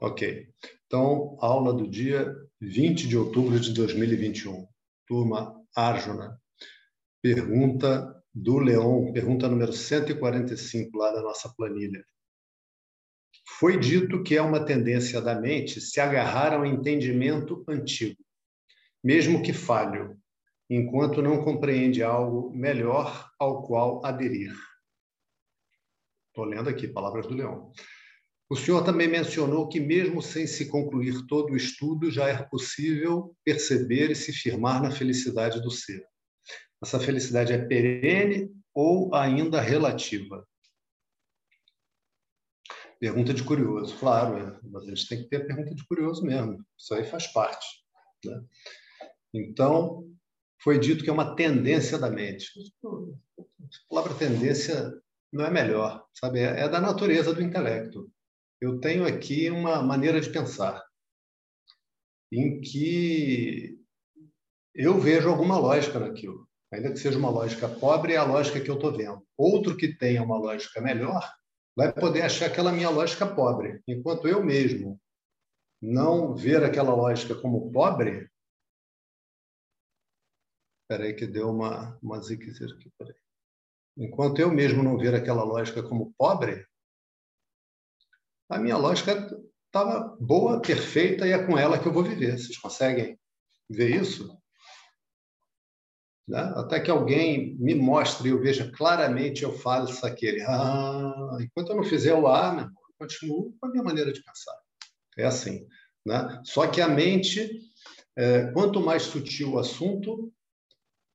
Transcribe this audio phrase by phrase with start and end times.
[0.00, 0.48] Ok.
[0.86, 4.66] Então, aula do dia 20 de outubro de 2021.
[5.06, 6.40] Turma Arjuna.
[7.20, 12.04] Pergunta do Leon, pergunta número 145 lá da nossa planilha.
[13.58, 18.22] Foi dito que é uma tendência da mente se agarrar ao entendimento antigo,
[19.02, 20.16] mesmo que falho,
[20.70, 24.54] enquanto não compreende algo melhor ao qual aderir.
[26.28, 27.72] Estou lendo aqui, palavras do Leão.
[28.50, 33.36] O senhor também mencionou que, mesmo sem se concluir todo o estudo, já é possível
[33.44, 36.02] perceber e se firmar na felicidade do ser.
[36.82, 40.46] Essa felicidade é perene ou ainda relativa?
[42.98, 46.64] Pergunta de curioso, claro, é, mas a gente tem que ter pergunta de curioso mesmo.
[46.76, 47.66] Isso aí faz parte.
[48.24, 48.42] Né?
[49.34, 50.04] Então,
[50.62, 52.50] foi dito que é uma tendência da mente.
[52.84, 54.92] A palavra tendência
[55.32, 56.40] não é melhor, sabe?
[56.40, 58.10] É, é da natureza do intelecto.
[58.60, 60.84] Eu tenho aqui uma maneira de pensar
[62.32, 63.78] em que
[64.74, 68.70] eu vejo alguma lógica naquilo, ainda que seja uma lógica pobre, é a lógica que
[68.70, 69.26] eu estou vendo.
[69.36, 71.28] Outro que tenha uma lógica melhor
[71.76, 75.00] vai poder achar aquela minha lógica pobre, enquanto eu mesmo
[75.80, 78.28] não ver aquela lógica como pobre.
[80.82, 83.14] Espera aí que deu uma, uma ziquezera aqui, peraí.
[83.96, 86.67] Enquanto eu mesmo não ver aquela lógica como pobre,
[88.48, 89.12] a minha lógica
[89.66, 92.38] estava boa, perfeita e é com ela que eu vou viver.
[92.38, 93.18] Vocês conseguem
[93.68, 94.36] ver isso?
[96.26, 96.40] Né?
[96.56, 99.52] Até que alguém me mostre e eu veja claramente, eu
[99.88, 100.42] isso aquele.
[100.42, 104.12] Ah, enquanto eu não fizer o A, meu irmão, eu continuo com a minha maneira
[104.12, 104.56] de pensar.
[105.16, 105.66] É assim.
[106.04, 106.40] Né?
[106.44, 107.50] Só que a mente,
[108.16, 110.32] é, quanto mais sutil o assunto,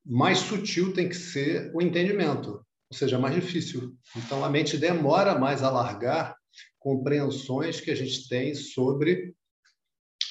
[0.06, 3.98] mais sutil tem que ser o entendimento ou seja, mais difícil.
[4.16, 6.36] Então, a mente demora mais a largar
[6.80, 9.36] compreensões que a gente tem sobre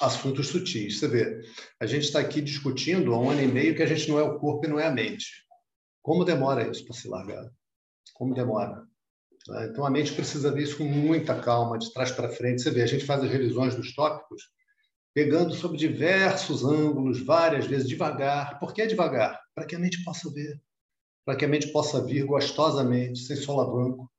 [0.01, 0.98] assuntos sutis.
[0.98, 1.41] Você vê,
[1.81, 4.23] a gente está aqui discutindo há um ano e meio que a gente não é
[4.23, 5.27] o corpo e não é a mente.
[6.02, 7.51] Como demora isso para se largar?
[8.14, 8.85] Como demora?
[9.48, 9.69] Né?
[9.70, 12.63] Então, a mente precisa ver isso com muita calma, de trás para frente.
[12.63, 14.51] Você vê, a gente faz as revisões dos tópicos
[15.14, 18.58] pegando sobre diversos ângulos, várias vezes, devagar.
[18.58, 19.39] Por que devagar?
[19.55, 20.61] Para que a mente possa ver
[21.25, 24.11] para que a mente possa vir gostosamente, sem solavanco,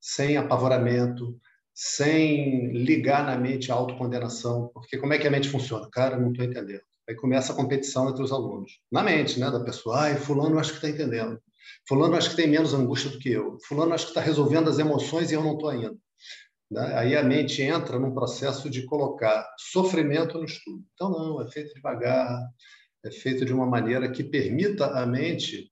[0.00, 1.38] sem apavoramento,
[1.78, 4.70] sem ligar na mente a autocondenação.
[4.72, 5.86] Porque como é que a mente funciona?
[5.92, 6.80] Cara, não estou entendendo.
[7.06, 8.80] Aí começa a competição entre os alunos.
[8.90, 10.00] Na mente, né, da pessoa.
[10.00, 11.38] Ai, fulano acho que está entendendo.
[11.86, 13.58] Fulano acho que tem menos angústia do que eu.
[13.68, 15.94] Fulano acho que está resolvendo as emoções e eu não estou ainda.
[16.70, 16.94] Né?
[16.96, 20.82] Aí a mente entra num processo de colocar sofrimento no estudo.
[20.94, 22.42] Então, não, é feito devagar,
[23.04, 25.70] é feito de uma maneira que permita à mente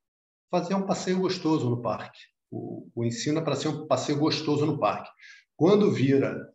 [0.50, 2.20] fazer um passeio gostoso no parque.
[2.50, 5.10] O, o ensino é para ser um passeio gostoso no parque.
[5.56, 6.52] Quando vira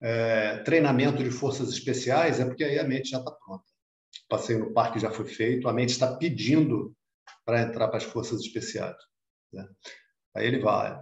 [0.00, 3.64] é, treinamento de forças especiais, é porque aí a mente já está pronta.
[4.24, 6.94] O passeio no parque já foi feito, a mente está pedindo
[7.44, 8.96] para entrar para as forças especiais.
[9.52, 9.68] Né?
[10.34, 11.00] Aí ele vai.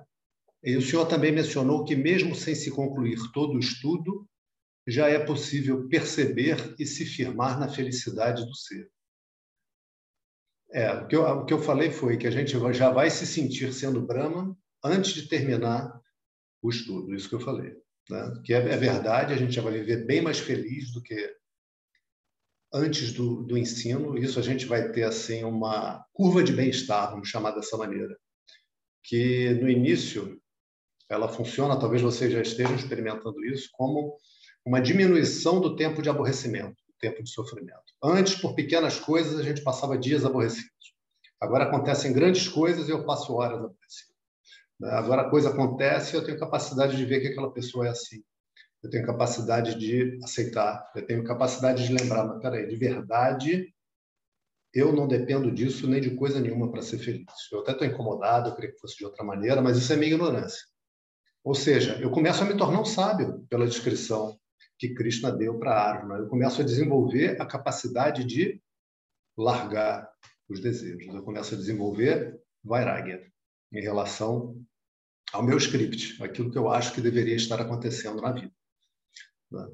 [0.63, 4.29] E o senhor também mencionou que, mesmo sem se concluir todo o estudo,
[4.87, 8.91] já é possível perceber e se firmar na felicidade do ser.
[10.71, 13.27] É, o que, eu, o que eu falei foi que a gente já vai se
[13.27, 15.99] sentir sendo Brahman antes de terminar
[16.63, 17.77] o estudo, isso que eu falei.
[18.11, 18.43] Né?
[18.45, 21.35] Que é, é verdade, a gente já vai viver bem mais feliz do que
[22.73, 24.19] antes do, do ensino.
[24.19, 28.17] Isso a gente vai ter assim uma curva de bem-estar, vamos chamar dessa maneira,
[29.03, 30.41] que no início
[31.09, 34.17] ela funciona, talvez vocês já estejam experimentando isso, como
[34.65, 37.83] uma diminuição do tempo de aborrecimento tempo de sofrimento.
[38.03, 40.69] Antes, por pequenas coisas, a gente passava dias aborrecidos.
[41.41, 44.08] Agora acontecem grandes coisas e eu passo horas aborrecido.
[44.83, 48.23] Agora a coisa acontece e eu tenho capacidade de ver que aquela pessoa é assim.
[48.83, 50.89] Eu tenho capacidade de aceitar.
[50.95, 53.75] Eu tenho capacidade de lembrar, mas peraí, de verdade,
[54.73, 57.27] eu não dependo disso nem de coisa nenhuma para ser feliz.
[57.51, 60.13] Eu até estou incomodado, eu queria que fosse de outra maneira, mas isso é minha
[60.13, 60.65] ignorância.
[61.43, 64.39] Ou seja, eu começo a me tornar um sábio pela descrição
[64.79, 66.19] que Krishna deu para Arjuna.
[66.19, 68.63] Eu começo a desenvolver a capacidade de
[69.37, 70.09] largar
[70.49, 71.13] os desejos.
[71.13, 73.29] Eu começo a desenvolver Vairagya
[73.73, 74.65] em relação
[75.33, 78.53] ao meu script, aquilo que eu acho que deveria estar acontecendo na vida.
[79.51, 79.69] Né?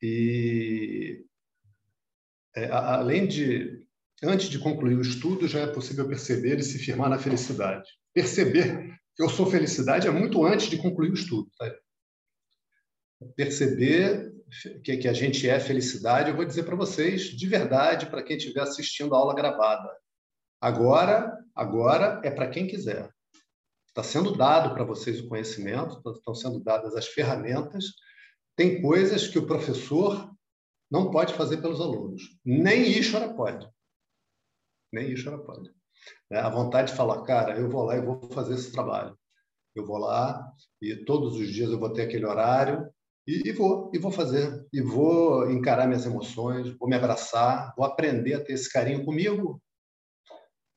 [0.00, 1.26] E
[2.56, 3.86] é, além de
[4.22, 7.88] antes de concluir o estudo, já é possível perceber e se firmar na felicidade
[8.18, 11.48] perceber que eu sou felicidade é muito antes de concluir o estudo.
[11.56, 11.72] Tá?
[13.36, 14.32] Perceber
[14.82, 18.36] que, que a gente é felicidade, eu vou dizer para vocês, de verdade, para quem
[18.36, 19.90] estiver assistindo a aula gravada.
[20.60, 23.12] Agora, agora é para quem quiser.
[23.88, 27.84] Está sendo dado para vocês o conhecimento, estão sendo dadas as ferramentas.
[28.56, 30.32] Tem coisas que o professor
[30.90, 32.22] não pode fazer pelos alunos.
[32.44, 33.68] Nem Ishvara pode.
[34.92, 35.70] Nem Ishvara pode.
[36.30, 39.18] É, a vontade de falar, cara, eu vou lá e vou fazer esse trabalho.
[39.74, 42.88] Eu vou lá e todos os dias eu vou ter aquele horário
[43.28, 44.66] e, e, vou, e vou fazer.
[44.72, 49.62] E vou encarar minhas emoções, vou me abraçar, vou aprender a ter esse carinho comigo.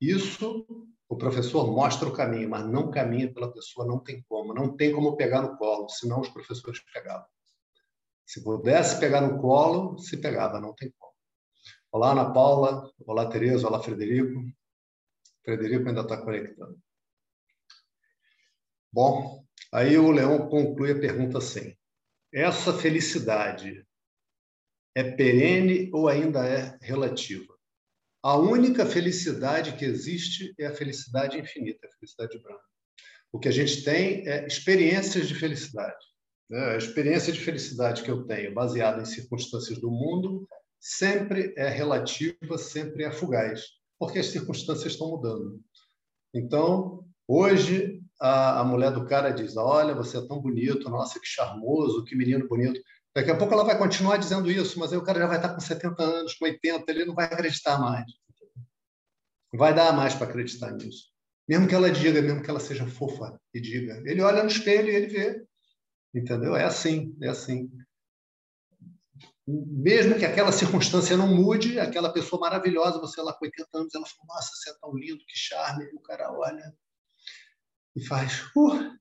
[0.02, 0.68] Isso
[1.08, 4.54] o professor mostra o caminho, mas não caminha pela pessoa, não tem como.
[4.54, 7.26] Não tem como pegar no colo, senão os professores pegavam.
[8.26, 11.14] Se pudesse pegar no colo, se pegava, não tem como.
[11.90, 12.92] Olá, Ana Paula.
[13.06, 13.66] Olá, Tereza.
[13.66, 14.42] Olá, Frederico.
[15.46, 16.78] Frederico ainda está conectando.
[18.92, 21.76] Bom, aí o Leão conclui a pergunta assim:
[22.34, 23.86] essa felicidade
[24.96, 27.54] é perene ou ainda é relativa?
[28.24, 32.64] A única felicidade que existe é a felicidade infinita, a felicidade branca.
[33.32, 36.06] O que a gente tem é experiências de felicidade.
[36.50, 36.74] Né?
[36.74, 40.48] A experiência de felicidade que eu tenho, baseada em circunstâncias do mundo,
[40.80, 43.64] sempre é relativa, sempre é fugaz,
[43.98, 45.62] porque as circunstâncias estão mudando.
[46.34, 51.26] Então, hoje, a, a mulher do cara diz: Olha, você é tão bonito, nossa, que
[51.26, 52.80] charmoso, que menino bonito.
[53.16, 55.50] Daqui a pouco ela vai continuar dizendo isso, mas aí o cara já vai estar
[55.50, 58.06] com 70 anos, com 80, ele não vai acreditar mais.
[59.54, 61.10] Vai dar mais para acreditar nisso.
[61.50, 64.02] Mesmo que ela diga, mesmo que ela seja fofa e diga.
[64.06, 65.44] Ele olha no espelho e ele vê.
[66.14, 66.56] Entendeu?
[66.56, 67.70] É assim, é assim.
[69.46, 74.06] Mesmo que aquela circunstância não mude, aquela pessoa maravilhosa, você lá com 80 anos, ela
[74.06, 75.86] fala, nossa, você é tão lindo, que charme.
[75.86, 76.74] E o cara olha
[77.96, 78.98] e faz, uh,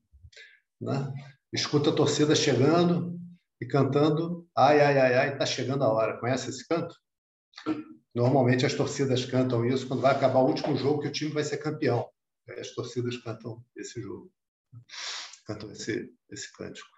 [0.81, 1.13] né?
[1.53, 3.19] escuta a torcida chegando,
[3.61, 6.19] e cantando Ai, ai, ai, ai, está chegando a hora.
[6.19, 6.95] Conhece esse canto?
[8.15, 11.45] Normalmente as torcidas cantam isso quando vai acabar o último jogo que o time vai
[11.45, 12.11] ser campeão.
[12.59, 14.33] As torcidas cantam esse jogo,
[15.47, 16.91] cantam esse, esse cântico.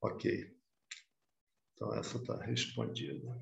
[0.00, 0.56] Ok.
[1.74, 3.36] Então essa está respondida.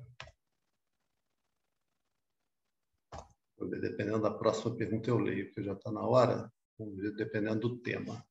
[3.59, 6.51] Dependendo da próxima pergunta eu leio, porque já está na hora.
[7.17, 8.25] Dependendo do tema.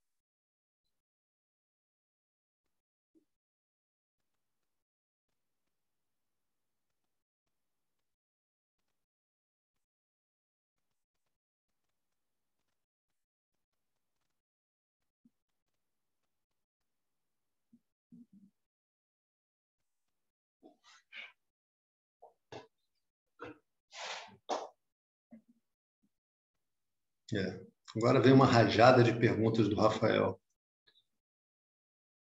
[27.33, 27.70] É.
[27.97, 30.41] Agora vem uma rajada de perguntas do Rafael.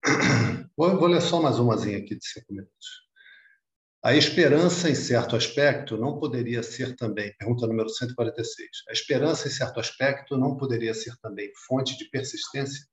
[0.77, 3.03] Vou, vou ler só mais umazinha aqui de cinco minutos.
[4.03, 9.51] A esperança, em certo aspecto, não poderia ser também, pergunta número 146, a esperança, em
[9.51, 12.85] certo aspecto, não poderia ser também fonte de persistência?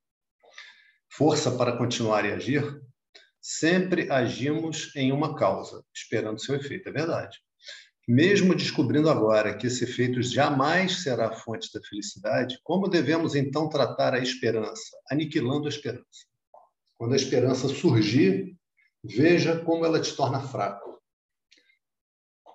[1.10, 2.80] Força para continuar e agir?
[3.42, 7.40] Sempre agimos em uma causa, esperando seu efeito, é verdade.
[8.12, 13.70] Mesmo descobrindo agora que esse efeito jamais será a fonte da felicidade, como devemos então
[13.70, 14.98] tratar a esperança?
[15.12, 16.26] Aniquilando a esperança.
[16.98, 18.58] Quando a esperança surgir,
[19.04, 21.00] veja como ela te torna fraco.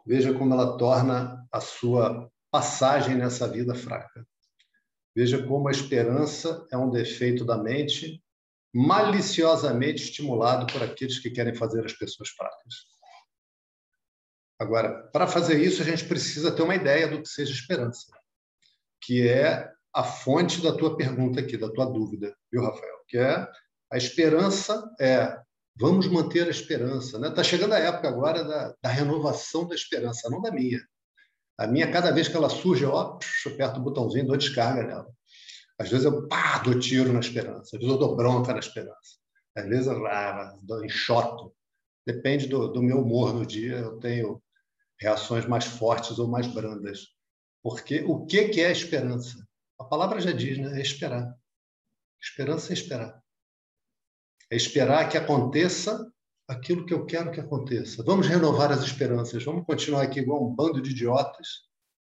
[0.05, 4.27] Veja como ela torna a sua passagem nessa vida fraca.
[5.15, 8.21] Veja como a esperança é um defeito da mente
[8.75, 12.93] maliciosamente estimulado por aqueles que querem fazer as pessoas fracas.
[14.65, 18.07] Agora, para fazer isso, a gente precisa ter uma ideia do que seja esperança,
[19.03, 22.97] que é a fonte da tua pergunta aqui, da tua dúvida, viu, Rafael?
[23.07, 23.47] Que é
[23.93, 25.39] a esperança é
[25.77, 27.31] vamos manter a esperança, né?
[27.31, 30.81] Tá chegando a época agora da, da renovação da esperança, não da minha.
[31.59, 35.07] A minha, cada vez que ela surge, ó, eu aperto o botãozinho, dou descarga nela.
[35.79, 39.19] Às vezes eu pá, dou tiro na esperança, às vezes eu dou bronca na esperança,
[39.57, 41.53] às vezes eu ah, enxoto.
[42.07, 44.41] Depende do, do meu humor no dia, eu tenho
[45.05, 47.09] reações mais fortes ou mais brandas.
[47.63, 49.47] Porque o que é esperança?
[49.79, 50.79] A palavra já diz, né?
[50.79, 51.35] É esperar.
[52.21, 53.23] Esperança é esperar.
[54.51, 56.11] É esperar que aconteça
[56.49, 58.03] aquilo que eu quero que aconteça.
[58.03, 59.45] Vamos renovar as esperanças.
[59.45, 61.49] Vamos continuar aqui igual um bando de idiotas,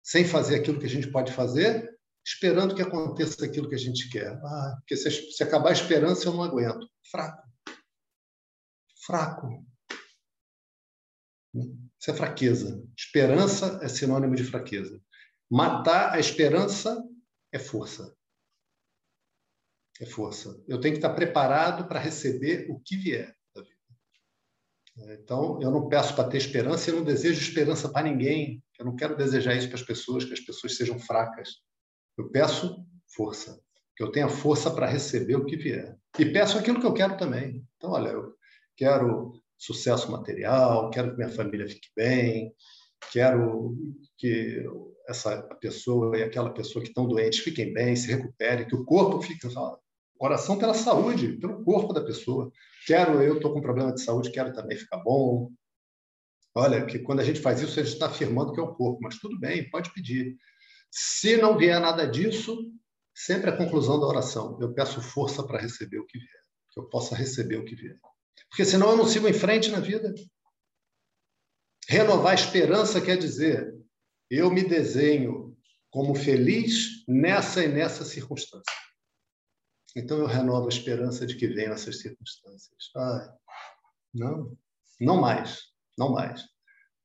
[0.02, 1.88] sem fazer aquilo que a gente pode fazer,
[2.24, 4.38] esperando que aconteça aquilo que a gente quer.
[4.42, 6.86] Ah, porque se, se acabar a esperança, eu não aguento.
[7.10, 7.42] Fraco.
[9.06, 9.64] Fraco.
[12.00, 12.82] Isso é fraqueza.
[12.96, 15.00] Esperança é sinônimo de fraqueza.
[15.50, 17.04] Matar a esperança
[17.52, 18.16] é força.
[20.00, 20.64] É força.
[20.66, 25.14] Eu tenho que estar preparado para receber o que vier da vida.
[25.20, 28.64] Então, eu não peço para ter esperança eu não desejo esperança para ninguém.
[28.78, 31.50] Eu não quero desejar isso para as pessoas, que as pessoas sejam fracas.
[32.16, 32.82] Eu peço
[33.14, 33.60] força.
[33.94, 35.98] que eu tenha força para receber o que vier.
[36.18, 37.62] E peço aquilo que eu quero também.
[37.76, 38.34] Então, olha, eu
[38.74, 42.52] quero sucesso material, quero que minha família fique bem,
[43.12, 43.76] quero
[44.16, 44.64] que
[45.06, 49.20] essa pessoa e aquela pessoa que estão doentes fiquem bem, se recuperem, que o corpo
[49.20, 49.46] fique.
[50.18, 52.50] Oração pela saúde, pelo corpo da pessoa.
[52.86, 55.50] Quero, eu estou com problema de saúde, quero também ficar bom.
[56.54, 59.00] Olha, que quando a gente faz isso, a gente está afirmando que é o corpo,
[59.02, 60.36] mas tudo bem, pode pedir.
[60.90, 62.66] Se não vier nada disso,
[63.14, 64.58] sempre a conclusão da oração.
[64.58, 67.98] Eu peço força para receber o que vier, que eu possa receber o que vier.
[68.48, 70.14] Porque senão eu não sigo em frente na vida.
[71.88, 73.74] Renovar a esperança quer dizer
[74.30, 75.56] eu me desenho
[75.90, 78.72] como feliz nessa e nessa circunstância.
[79.96, 82.90] Então eu renovo a esperança de que venham essas circunstâncias.
[82.96, 83.28] Ai,
[84.14, 84.56] não,
[85.00, 85.62] não mais,
[85.98, 86.42] não mais.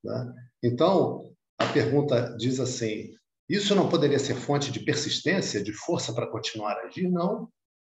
[0.04, 0.34] Né?
[0.62, 3.12] Então a pergunta diz assim:
[3.50, 7.10] isso não poderia ser fonte de persistência, de força para continuar a agir?
[7.10, 7.52] Não,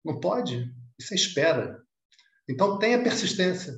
[0.05, 0.73] não pode.
[0.97, 1.83] Isso é espera.
[2.49, 3.77] Então tenha persistência,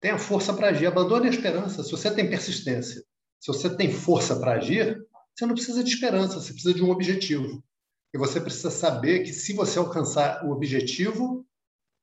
[0.00, 0.86] tenha força para agir.
[0.86, 1.82] Abandone a esperança.
[1.82, 3.02] Se você tem persistência,
[3.40, 5.00] se você tem força para agir,
[5.34, 7.64] você não precisa de esperança, você precisa de um objetivo.
[8.12, 11.46] E você precisa saber que se você alcançar o objetivo,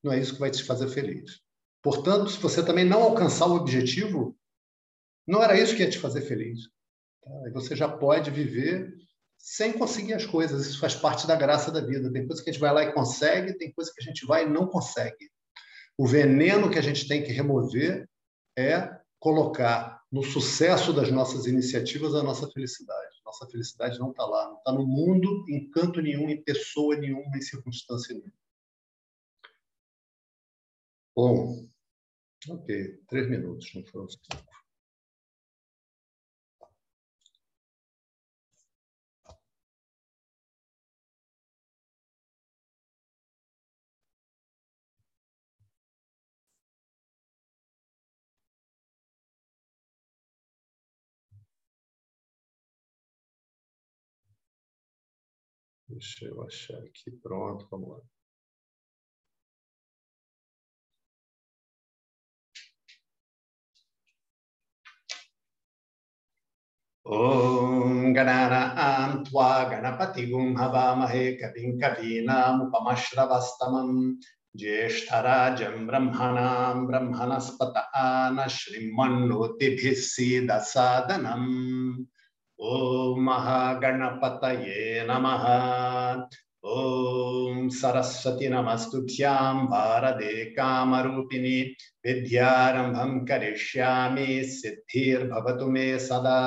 [0.02, 1.40] não é isso que vai te fazer feliz.
[1.82, 4.36] Portanto, se você também não alcançar o objetivo,
[5.26, 6.62] não era isso que ia te fazer feliz.
[7.22, 7.30] Tá?
[7.48, 8.92] E você já pode viver
[9.36, 10.66] sem conseguir as coisas.
[10.66, 12.12] Isso faz parte da graça da vida.
[12.12, 14.44] Tem coisa que a gente vai lá e consegue, tem coisa que a gente vai
[14.44, 15.30] e não consegue.
[15.98, 18.08] O veneno que a gente tem que remover
[18.56, 23.16] é colocar no sucesso das nossas iniciativas a nossa felicidade.
[23.24, 27.36] Nossa felicidade não está lá, não está no mundo, em canto nenhum, em pessoa nenhuma,
[27.36, 28.32] em circunstância nenhuma.
[31.16, 31.68] Bom,
[32.48, 34.57] ok, três minutos, não foram cinco.
[55.88, 57.10] Deixa eu achar aqui.
[57.10, 58.00] Pronto, vamos lá.
[67.06, 73.96] ॐ गणानां त्वा गणपतिगुं हवामहे कविं कवीनामुपमश्रवस्तमम्
[74.60, 81.48] ज्येष्ठराजं ब्रह्मणां ब्रह्मणस्पत आन श्रीमन्नोतिभिः सीदसादनम्
[82.60, 84.40] ॐ महागणपत
[85.10, 85.26] नम।
[86.64, 91.60] ॐ सरस्वती नमस्तुभ्यां भारते कामरूपिणी
[92.06, 96.40] विद्यारम्भं करिष्यामि सिद्धिर्भवतु मे सदा।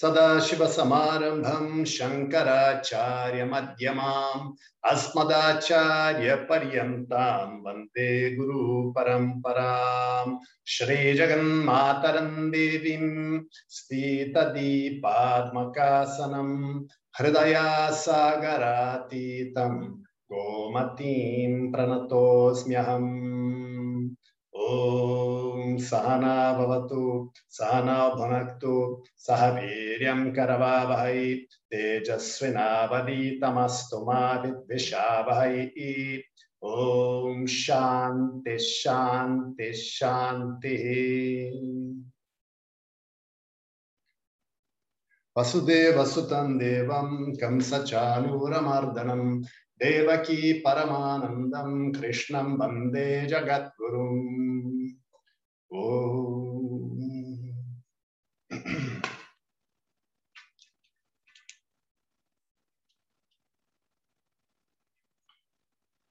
[0.00, 4.52] सदाशिवसमारम्भं शङ्कराचार्यमध्यमाम्
[4.90, 13.06] अस्मदाचार्यपर्यन्तां वंदे गुरुपरम्पराम् श्रीजगन्मातरं देवीं
[13.76, 16.50] स्थितदीपात्मकासनं
[17.18, 19.74] हृदयासागरातीतं
[20.32, 23.12] गोमतीं प्रणतोऽस्म्यहम्।
[24.54, 25.13] ॐ
[25.78, 35.70] सहना भवतु सहना भुनक्तु, सह वीर्यं करवावहै तेजस्विनावदीतमस्तु मा विद्विषावहै।
[36.64, 40.84] ॐ शान्ति शान्ति, शान्तिः।
[45.38, 49.42] वसुदेवसुतं देवं कंसचानूरमर्दनं
[49.78, 54.73] देवकी परमानन्दं, कृष्णं वंदे जगद्गुरुम्।
[55.74, 57.34] ॐ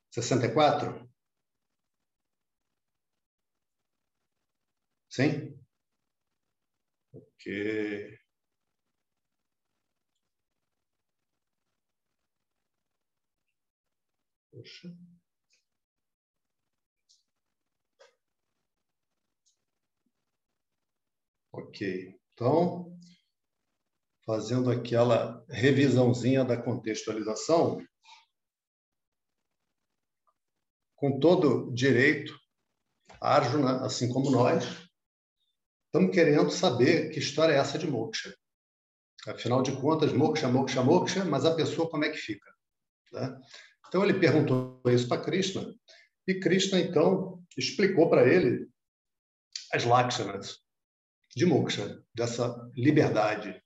[0.10, 1.10] Sessenta e quatro?
[5.10, 5.56] Sim?
[7.12, 7.48] Ok.
[21.54, 22.20] Ok.
[22.34, 22.98] Então,
[24.26, 27.80] fazendo aquela revisãozinha da contextualização,
[30.96, 32.36] com todo direito,
[33.22, 34.64] Arjuna, assim como nós,
[35.86, 38.36] estamos querendo saber que história é essa de moksha.
[39.28, 42.52] Afinal de contas, moksha, moksha, moksha, mas a pessoa como é que fica?
[43.12, 43.40] Né?
[43.88, 45.72] Então ele perguntou isso para Krishna,
[46.28, 48.68] e Krishna então explicou para ele
[49.72, 50.63] as lakshanas
[51.36, 53.62] de moksha, dessa liberdade.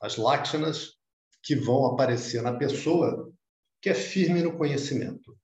[0.00, 0.98] As lakshanas
[1.42, 3.32] que vão aparecer na pessoa
[3.80, 5.38] que é firme no conhecimento.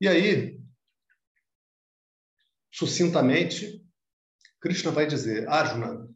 [0.00, 0.60] E aí,
[2.72, 3.82] sucintamente,
[4.60, 6.08] Krishna vai dizer, Arjuna,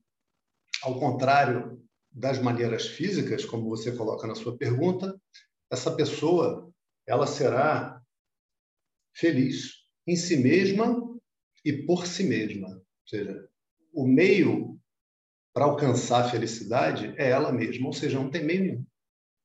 [0.82, 5.20] ao contrário das maneiras físicas, como você coloca na sua pergunta,
[5.70, 6.72] essa pessoa
[7.06, 8.02] ela será
[9.14, 10.96] feliz em si mesma
[11.64, 12.68] e por si mesma.
[12.68, 13.49] Ou seja,
[13.92, 14.78] o meio
[15.52, 18.86] para alcançar a felicidade é ela mesma, ou seja, não tem meio nenhum.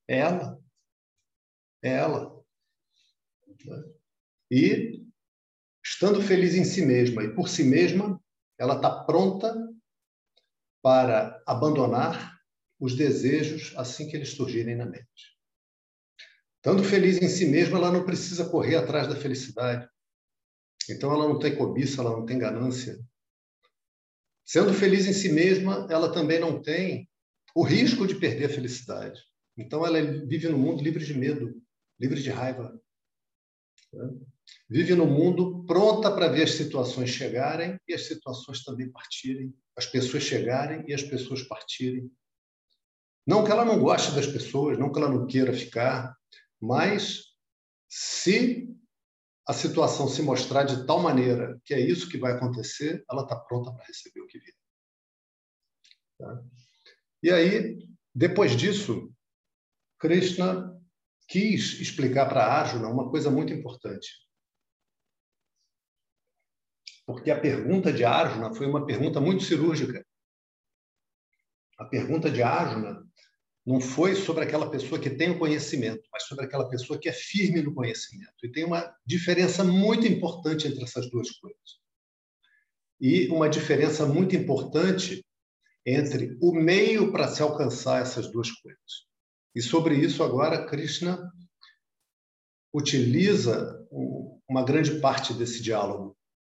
[0.07, 0.59] É ela.
[1.83, 2.43] É ela.
[4.51, 5.03] E,
[5.83, 8.21] estando feliz em si mesma e por si mesma,
[8.57, 9.55] ela está pronta
[10.81, 12.39] para abandonar
[12.79, 15.35] os desejos assim que eles surgirem na mente.
[16.57, 19.87] Estando feliz em si mesma, ela não precisa correr atrás da felicidade.
[20.89, 22.99] Então, ela não tem cobiça, ela não tem ganância.
[24.45, 27.09] Sendo feliz em si mesma, ela também não tem
[27.55, 29.19] o risco de perder a felicidade.
[29.57, 31.59] Então, ela vive no mundo livre de medo,
[31.99, 32.79] livre de raiva.
[34.69, 39.87] Vive no mundo pronta para ver as situações chegarem e as situações também partirem, as
[39.87, 42.11] pessoas chegarem e as pessoas partirem.
[43.25, 46.15] Não que ela não goste das pessoas, não que ela não queira ficar,
[46.61, 47.23] mas
[47.89, 48.74] se
[49.47, 53.35] a situação se mostrar de tal maneira que é isso que vai acontecer, ela está
[53.35, 54.55] pronta para receber o que vier.
[56.17, 56.43] Tá?
[57.21, 59.13] E aí, depois disso,
[59.99, 60.73] Krishna
[61.27, 64.09] quis explicar para Arjuna uma coisa muito importante.
[67.05, 70.05] Porque a pergunta de Arjuna foi uma pergunta muito cirúrgica.
[71.77, 73.05] A pergunta de Arjuna
[73.65, 77.13] não foi sobre aquela pessoa que tem o conhecimento, mas sobre aquela pessoa que é
[77.13, 78.33] firme no conhecimento.
[78.43, 81.79] E tem uma diferença muito importante entre essas duas coisas.
[83.01, 85.25] E uma diferença muito importante
[85.85, 89.05] entre o meio para se alcançar essas duas coisas.
[89.55, 91.31] E sobre isso agora Krishna
[92.73, 93.83] utiliza
[94.47, 96.15] uma grande parte desse diálogo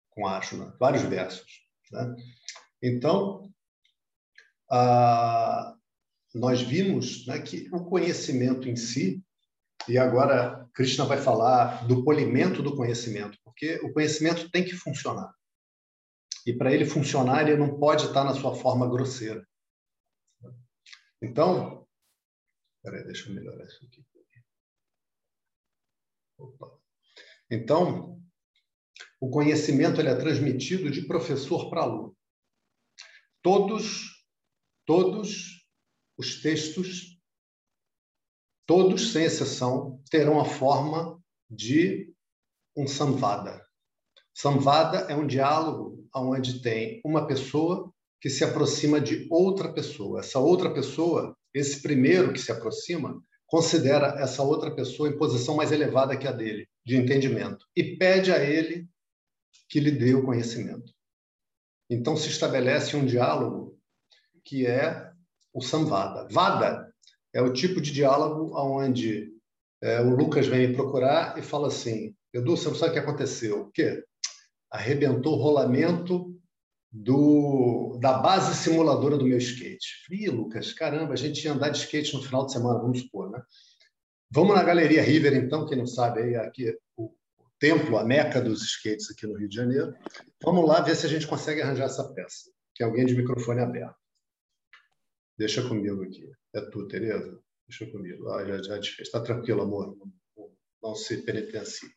[0.10, 1.62] com Arjuna, vários versos.
[1.92, 2.16] Né?
[2.82, 3.52] Então,
[4.72, 5.75] a,
[6.36, 9.24] nós vimos né, que o conhecimento em si,
[9.88, 15.34] e agora Krishna vai falar do polimento do conhecimento, porque o conhecimento tem que funcionar.
[16.46, 19.48] E para ele funcionar, ele não pode estar na sua forma grosseira.
[21.22, 21.88] Então,
[22.84, 24.06] peraí, deixa eu melhorar isso aqui.
[26.38, 26.78] Opa.
[27.50, 28.22] Então,
[29.22, 32.16] o conhecimento ele é transmitido de professor para aluno.
[33.42, 34.26] Todos,
[34.86, 35.55] todos
[36.18, 37.20] os textos,
[38.66, 42.14] todos, sem exceção, terão a forma de
[42.76, 43.64] um samvada.
[44.34, 50.20] Samvada é um diálogo onde tem uma pessoa que se aproxima de outra pessoa.
[50.20, 55.72] Essa outra pessoa, esse primeiro que se aproxima, considera essa outra pessoa em posição mais
[55.72, 58.88] elevada que a dele, de entendimento, e pede a ele
[59.70, 60.94] que lhe dê o conhecimento.
[61.90, 63.80] Então se estabelece um diálogo
[64.44, 65.05] que é
[65.56, 66.28] o Samvada.
[66.30, 66.94] Vada
[67.34, 69.32] é o tipo de diálogo onde
[69.82, 73.00] é, o Lucas vem me procurar e fala assim: Edu, você não sabe o que
[73.00, 73.62] aconteceu?
[73.62, 74.04] O quê?
[74.70, 76.36] Arrebentou o rolamento
[76.92, 80.06] do, da base simuladora do meu skate.
[80.12, 83.32] Ih, Lucas, caramba, a gente ia andar de skate no final de semana, vamos supor,
[83.32, 83.42] né?
[84.32, 87.14] Vamos na Galeria River, então, quem não sabe, aí aqui o,
[87.60, 89.94] templo, a meca dos skates aqui no Rio de Janeiro.
[90.44, 92.50] Vamos lá ver se a gente consegue arranjar essa peça.
[92.78, 94.05] Tem alguém de microfone aberto.
[95.38, 96.30] Deixa comigo aqui.
[96.54, 97.40] É tu, Tereza?
[97.68, 98.30] Deixa comigo.
[98.30, 98.80] Ah, já, já.
[98.80, 99.98] Está tranquilo, amor.
[99.98, 101.90] Não, não se penitencie.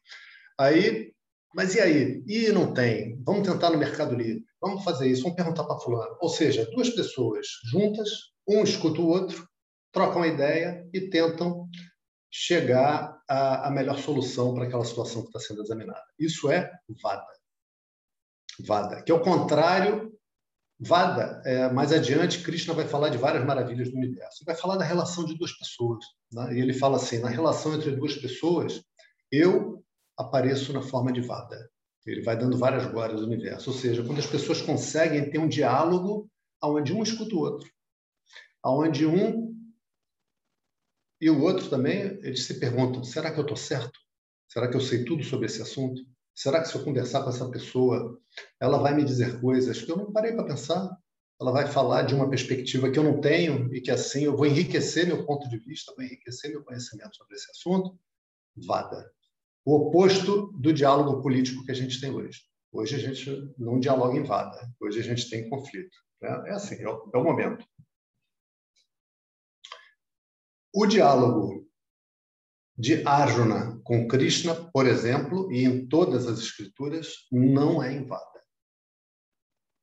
[0.59, 1.13] Aí,
[1.55, 2.23] mas e aí?
[2.27, 3.23] E não tem?
[3.23, 4.45] Vamos tentar no Mercado Livre.
[4.61, 5.23] Vamos fazer isso.
[5.23, 6.17] Vamos perguntar para fulano.
[6.21, 8.09] Ou seja, duas pessoas juntas,
[8.47, 9.49] um escuta o outro,
[9.93, 11.69] trocam a ideia e tentam
[12.31, 16.05] chegar à, à melhor solução para aquela situação que está sendo examinada.
[16.19, 16.71] Isso é
[17.03, 17.27] Vada.
[18.61, 20.18] Vada, que é o contrário
[20.81, 24.45] Vada, é, mais adiante, Krishna vai falar de várias maravilhas do universo.
[24.45, 26.05] Vai falar da relação de duas pessoas.
[26.33, 26.57] Né?
[26.57, 28.81] E ele fala assim: na relação entre duas pessoas,
[29.31, 29.85] eu
[30.17, 31.69] apareço na forma de Vada.
[32.07, 33.71] Ele vai dando várias glórias do universo.
[33.71, 36.31] Ou seja, quando as pessoas conseguem ter um diálogo
[36.63, 37.69] onde um escuta o outro,
[38.65, 39.49] onde um
[41.21, 43.99] e o outro também, eles se perguntam: será que eu estou certo?
[44.47, 46.03] Será que eu sei tudo sobre esse assunto?
[46.39, 48.17] Será que se eu conversar com essa pessoa,
[48.61, 50.97] ela vai me dizer coisas que eu não parei para pensar?
[51.41, 54.47] Ela vai falar de uma perspectiva que eu não tenho e que assim eu vou
[54.47, 57.99] enriquecer meu ponto de vista, vou enriquecer meu conhecimento sobre esse assunto?
[58.57, 59.11] Vada.
[59.65, 62.43] O oposto do diálogo político que a gente tem hoje.
[62.71, 65.97] Hoje a gente não dialoga em vada, hoje a gente tem conflito.
[66.23, 66.45] Né?
[66.47, 67.67] É assim, é o, é o momento.
[70.73, 71.68] O diálogo
[72.79, 78.41] de Arjuna com Krishna, por exemplo, e em todas as escrituras, não é em Vada.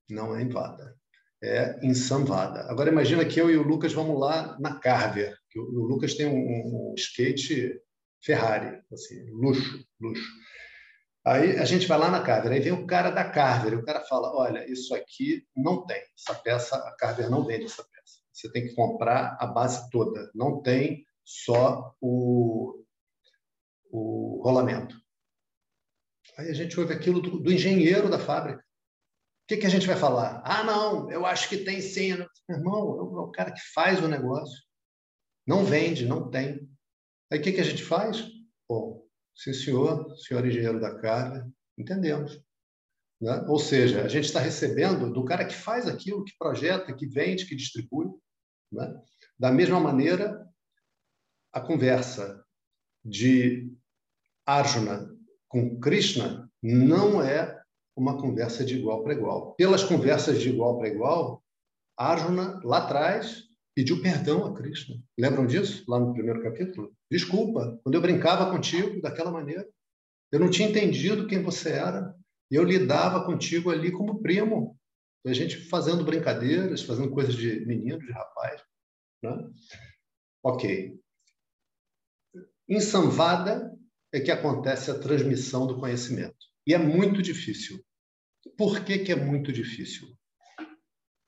[0.10, 0.96] Não é em Vada.
[1.44, 2.62] É em Samvada.
[2.72, 6.26] Agora imagina que eu e o Lucas vamos lá na Carver, que o Lucas tem
[6.26, 7.78] um, um skate
[8.24, 10.28] Ferrari, assim, luxo, luxo.
[11.26, 13.84] Aí a gente vai lá na Carver, aí vem o cara da Carver, e o
[13.84, 18.20] cara fala: olha, isso aqui não tem, essa peça, a Carver não vende essa peça.
[18.32, 22.85] Você tem que comprar a base toda, não tem só o,
[23.96, 25.00] o rolamento.
[26.38, 28.60] Aí a gente ouve aquilo do, do engenheiro da fábrica.
[28.60, 30.42] O que, que, a gente vai falar?
[30.44, 32.18] Ah, não, eu acho que tem sim.
[32.50, 34.64] Irmão, é é o cara que faz o negócio.
[35.46, 36.68] Não vende, não tem.
[37.32, 38.28] Aí o que, que a gente faz?
[38.68, 39.06] Bom,
[39.36, 42.42] Sim, senhor, senhor engenheiro da carga, entendemos.
[43.22, 43.46] Né?
[43.48, 47.46] Ou seja, a gente está recebendo do cara que faz aquilo, que projeta, que vende,
[47.46, 48.08] que distribui.
[48.72, 48.94] Né?
[49.38, 50.48] Da mesma maneira,
[51.52, 52.44] a conversa
[53.04, 53.75] de
[54.46, 55.10] Arjuna
[55.48, 57.62] com Krishna não é
[57.96, 59.56] uma conversa de igual para igual.
[59.56, 61.42] Pelas conversas de igual para igual,
[61.98, 64.98] Arjuna, lá atrás, pediu perdão a Krishna.
[65.18, 65.84] Lembram disso?
[65.88, 66.94] Lá no primeiro capítulo?
[67.10, 69.68] Desculpa, quando eu brincava contigo daquela maneira,
[70.32, 72.14] eu não tinha entendido quem você era.
[72.52, 74.78] Eu lidava contigo ali como primo.
[75.26, 78.62] A gente fazendo brincadeiras, fazendo coisas de menino, de rapaz.
[79.24, 79.50] Né?
[80.44, 81.00] Ok.
[82.68, 83.76] Em Samvada
[84.18, 86.38] é que acontece a transmissão do conhecimento.
[86.66, 87.84] E é muito difícil.
[88.58, 90.16] Por que, que é muito difícil?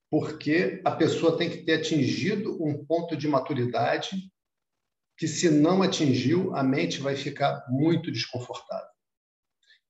[0.10, 4.32] porque a pessoa tem que ter atingido um ponto de maturidade
[5.17, 8.89] que, se não atingiu, a mente vai ficar muito desconfortável.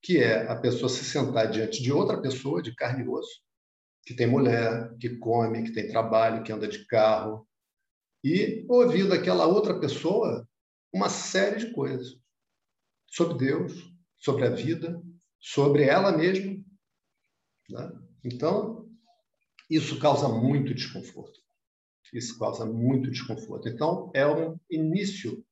[0.01, 3.41] Que é a pessoa se sentar diante de outra pessoa, de carne e osso,
[4.05, 7.47] que tem mulher, que come, que tem trabalho, que anda de carro,
[8.23, 10.47] e ouvir daquela outra pessoa
[10.93, 12.17] uma série de coisas
[13.17, 13.73] sobre Deus,
[14.19, 15.01] sobre a vida,
[15.39, 16.63] sobre ela mesma.
[17.67, 17.91] Né?
[18.23, 18.87] Então,
[19.67, 21.39] isso causa muito desconforto.
[22.13, 23.67] Isso causa muito desconforto.
[23.67, 25.43] Então, é um início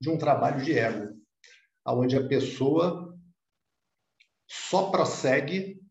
[0.00, 1.20] de um trabalho de ego,
[1.84, 3.18] onde a pessoa
[4.48, 5.82] só prossegue,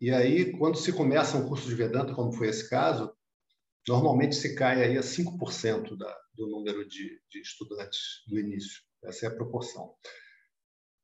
[0.00, 3.14] e aí, quando se começa um curso de Vedanta, como foi esse caso,
[3.86, 8.80] normalmente se cai aí a 5% da, do número de, de estudantes do início.
[9.04, 9.94] Essa é a proporção.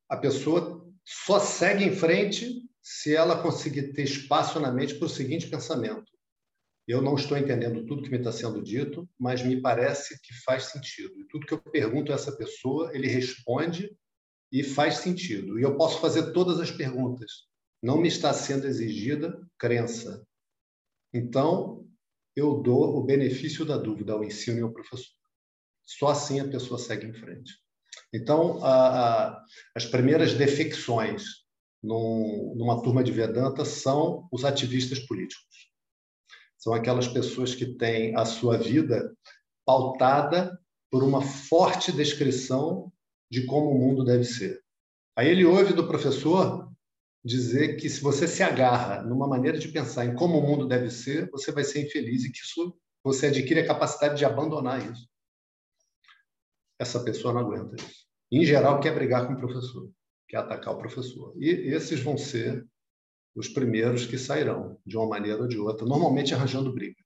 [0.09, 5.11] A pessoa só segue em frente se ela conseguir ter espaço na mente para o
[5.11, 6.11] seguinte pensamento:
[6.87, 10.67] eu não estou entendendo tudo que me está sendo dito, mas me parece que faz
[10.67, 11.21] sentido.
[11.21, 13.91] E tudo que eu pergunto a essa pessoa, ele responde
[14.53, 15.59] e faz sentido.
[15.59, 17.49] E eu posso fazer todas as perguntas.
[17.83, 20.25] Não me está sendo exigida crença.
[21.13, 21.85] Então,
[22.37, 25.13] eu dou o benefício da dúvida ao ensino e ao professor.
[25.85, 27.53] Só assim a pessoa segue em frente.
[28.17, 31.23] Então, a, a, as primeiras defecções
[31.83, 35.71] num, numa turma de Vedanta são os ativistas políticos.
[36.57, 39.15] São aquelas pessoas que têm a sua vida
[39.67, 40.59] pautada
[40.91, 42.91] por uma forte descrição
[43.31, 44.63] de como o mundo deve ser.
[45.15, 46.73] Aí ele ouve do professor
[47.23, 50.91] dizer que se você se agarra numa maneira de pensar em como o mundo deve
[50.91, 52.75] ser, você vai ser infeliz e que isso
[53.05, 55.07] você adquire a capacidade de abandonar isso.
[56.79, 58.06] Essa pessoa não aguenta isso.
[58.31, 59.91] Em geral, quer brigar com o professor,
[60.29, 61.35] quer atacar o professor.
[61.37, 62.67] E esses vão ser
[63.35, 66.97] os primeiros que sairão, de uma maneira ou de outra, normalmente arranjando briga.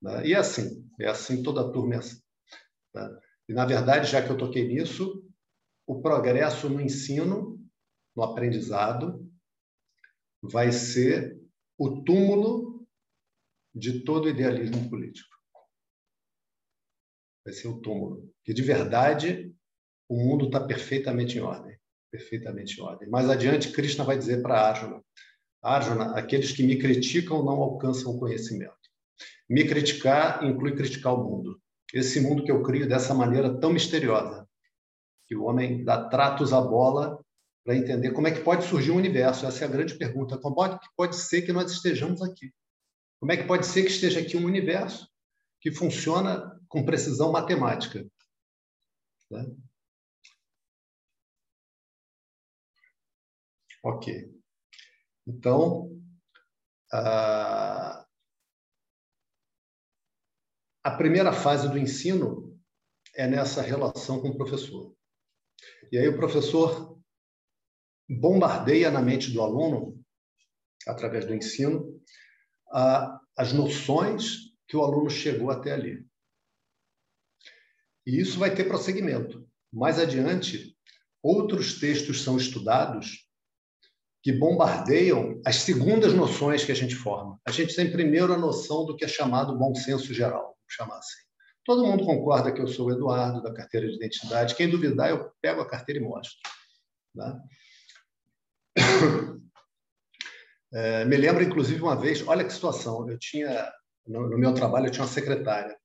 [0.00, 0.26] Né?
[0.26, 2.20] E é assim, é assim, toda a turma é assim.
[2.94, 3.18] Né?
[3.48, 5.24] E, na verdade, já que eu toquei nisso,
[5.86, 7.58] o progresso no ensino,
[8.14, 9.26] no aprendizado,
[10.42, 11.40] vai ser
[11.78, 12.86] o túmulo
[13.74, 15.30] de todo idealismo político.
[17.44, 18.30] Vai ser o túmulo.
[18.44, 19.54] Que, de verdade,
[20.12, 21.74] o mundo está perfeitamente em ordem.
[22.10, 23.08] Perfeitamente em ordem.
[23.08, 25.02] Mais adiante, Krishna vai dizer para Arjuna
[25.62, 28.76] Arjuna, aqueles que me criticam não alcançam o conhecimento.
[29.48, 31.58] Me criticar inclui criticar o mundo.
[31.94, 34.46] Esse mundo que eu crio dessa maneira tão misteriosa,
[35.26, 37.18] que o homem dá tratos à bola
[37.64, 39.46] para entender como é que pode surgir um universo.
[39.46, 40.36] Essa é a grande pergunta.
[40.36, 42.52] Como pode, pode ser que nós estejamos aqui?
[43.18, 45.08] Como é que pode ser que esteja aqui um universo
[45.60, 48.04] que funciona com precisão matemática?
[49.30, 49.46] Né?
[53.82, 54.32] Ok.
[55.26, 56.00] Então,
[56.92, 58.06] a,
[60.84, 62.58] a primeira fase do ensino
[63.14, 64.94] é nessa relação com o professor.
[65.90, 67.00] E aí o professor
[68.08, 70.02] bombardeia na mente do aluno,
[70.86, 72.00] através do ensino,
[73.36, 76.06] as noções que o aluno chegou até ali.
[78.06, 79.48] E isso vai ter prosseguimento.
[79.72, 80.76] Mais adiante,
[81.22, 83.30] outros textos são estudados
[84.22, 87.40] que bombardeiam as segundas noções que a gente forma.
[87.44, 90.98] A gente tem primeiro a noção do que é chamado bom senso geral, vamos chamar
[90.98, 91.20] assim.
[91.64, 94.54] Todo mundo concorda que eu sou o Eduardo, da carteira de identidade.
[94.54, 96.36] Quem duvidar, eu pego a carteira e mostro.
[97.16, 97.40] Tá?
[100.74, 103.70] É, me lembro, inclusive, uma vez, olha que situação, eu tinha,
[104.06, 105.76] no, no, meu trabalho, eu tinha uma secretária,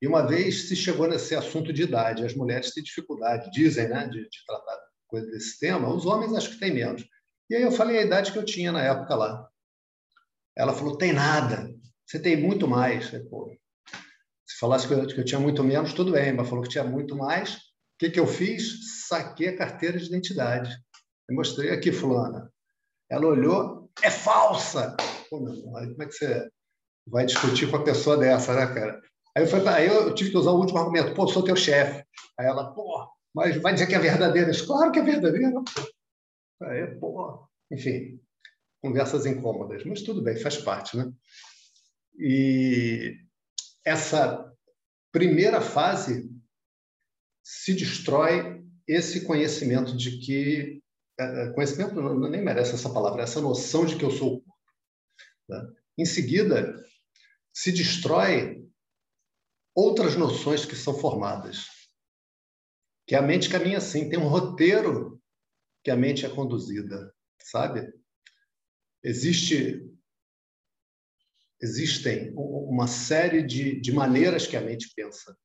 [0.00, 4.08] e uma vez se chegou nesse assunto de idade, as mulheres têm dificuldade, dizem, né,
[4.08, 7.04] de, de tratar coisa desse tema, os homens acho que têm menos.
[7.52, 9.46] E aí eu falei a idade que eu tinha na época lá.
[10.56, 11.70] Ela falou, tem nada,
[12.06, 13.10] você tem muito mais.
[13.10, 13.54] Falei, Pô,
[14.46, 16.82] se falasse que eu, que eu, tinha muito menos, tudo bem, mas falou que tinha
[16.82, 17.56] muito mais.
[17.56, 17.58] O
[17.98, 19.06] que, que eu fiz?
[19.06, 20.74] Saquei a carteira de identidade.
[21.28, 22.50] Eu mostrei aqui, fulana.
[23.10, 24.96] Ela olhou, é falsa!
[25.28, 26.48] Pô, meu como é que você
[27.06, 28.98] vai discutir com a pessoa dessa, né, cara?
[29.36, 31.12] Aí eu, falei, aí eu tive que usar o último argumento.
[31.12, 32.02] Pô, sou teu chefe.
[32.40, 34.50] Aí ela, pô, mas vai dizer que é verdadeira?
[34.50, 35.52] Eu claro que é verdadeira.
[36.60, 38.20] Aí, pô, enfim,
[38.80, 39.84] conversas incômodas.
[39.84, 41.12] Mas tudo bem, faz parte, né?
[42.18, 43.18] E
[43.84, 44.52] essa
[45.10, 46.30] primeira fase
[47.42, 50.82] se destrói esse conhecimento de que
[51.18, 54.40] é, é, conhecimento não, nem merece essa palavra, essa noção de que eu sou o
[54.40, 54.58] corpo.
[55.48, 55.72] Né?
[55.98, 56.74] Em seguida,
[57.52, 58.66] se destrói
[59.74, 61.66] outras noções que são formadas.
[63.06, 65.21] Que a mente caminha assim, tem um roteiro
[65.82, 67.92] que a mente é conduzida, sabe?
[69.02, 69.88] Existe
[71.62, 75.36] existem uma série de, de maneiras que a mente pensa,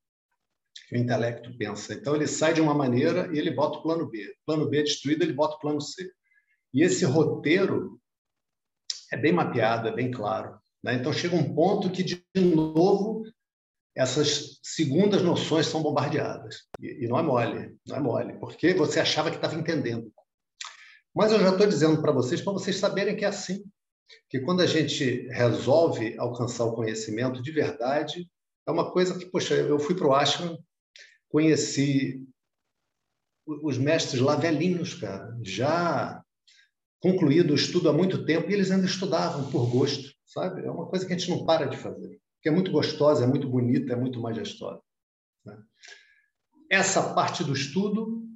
[0.87, 1.93] que o intelecto pensa.
[1.93, 4.35] Então, ele sai de uma maneira e ele bota o plano B.
[4.43, 6.11] Plano B é destruído, ele bota o plano C.
[6.73, 8.01] E esse roteiro
[9.11, 10.59] é bem mapeado, é bem claro.
[10.83, 10.95] Né?
[10.95, 13.23] Então, chega um ponto que, de novo,
[13.95, 16.63] essas segundas noções são bombardeadas.
[16.81, 20.11] E, e não é mole, não é mole, porque você achava que estava entendendo.
[21.15, 23.63] Mas eu já estou dizendo para vocês, para vocês saberem que é assim
[24.29, 28.29] que quando a gente resolve alcançar o conhecimento de verdade,
[28.65, 30.57] é uma coisa que, poxa, eu fui para o ashram,
[31.29, 32.25] conheci
[33.45, 36.21] os mestres lá velhinhos, cara, já
[36.99, 40.65] concluído o estudo há muito tempo, e eles ainda estudavam por gosto, sabe?
[40.65, 43.27] É uma coisa que a gente não para de fazer, que é muito gostosa, é
[43.27, 44.81] muito bonita, é muito majestosa.
[45.45, 45.57] Né?
[46.69, 48.26] Essa parte do estudo,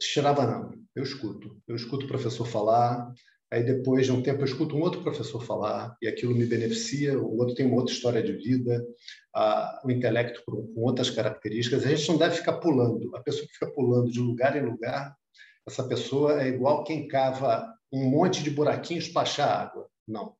[0.00, 1.56] tirava não, eu escuto.
[1.66, 3.12] Eu escuto o professor falar,
[3.50, 7.16] Aí depois de um tempo eu escuto um outro professor falar e aquilo me beneficia,
[7.18, 8.84] o outro tem uma outra história de vida,
[9.32, 11.84] a, o intelecto com, com outras características.
[11.84, 13.14] A gente não deve ficar pulando.
[13.14, 15.16] A pessoa que fica pulando de lugar em lugar,
[15.66, 19.88] essa pessoa é igual quem cava um monte de buraquinhos para achar água.
[20.08, 20.34] Não.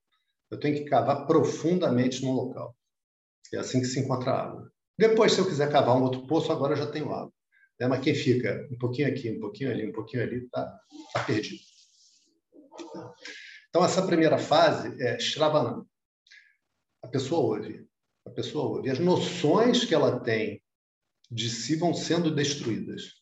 [0.51, 2.75] Eu tenho que cavar profundamente no local.
[3.55, 4.69] É assim que se encontra água.
[4.99, 7.33] Depois, se eu quiser cavar um outro poço, agora eu já tenho água.
[7.79, 10.81] É, mas quem fica um pouquinho aqui, um pouquinho ali, um pouquinho ali, está
[11.13, 11.61] tá perdido.
[13.69, 15.87] Então, essa primeira fase é Shravanam.
[17.03, 17.87] A pessoa ouve.
[18.25, 18.91] A pessoa ouve.
[18.91, 20.63] As noções que ela tem
[21.31, 23.15] de si vão sendo destruídas.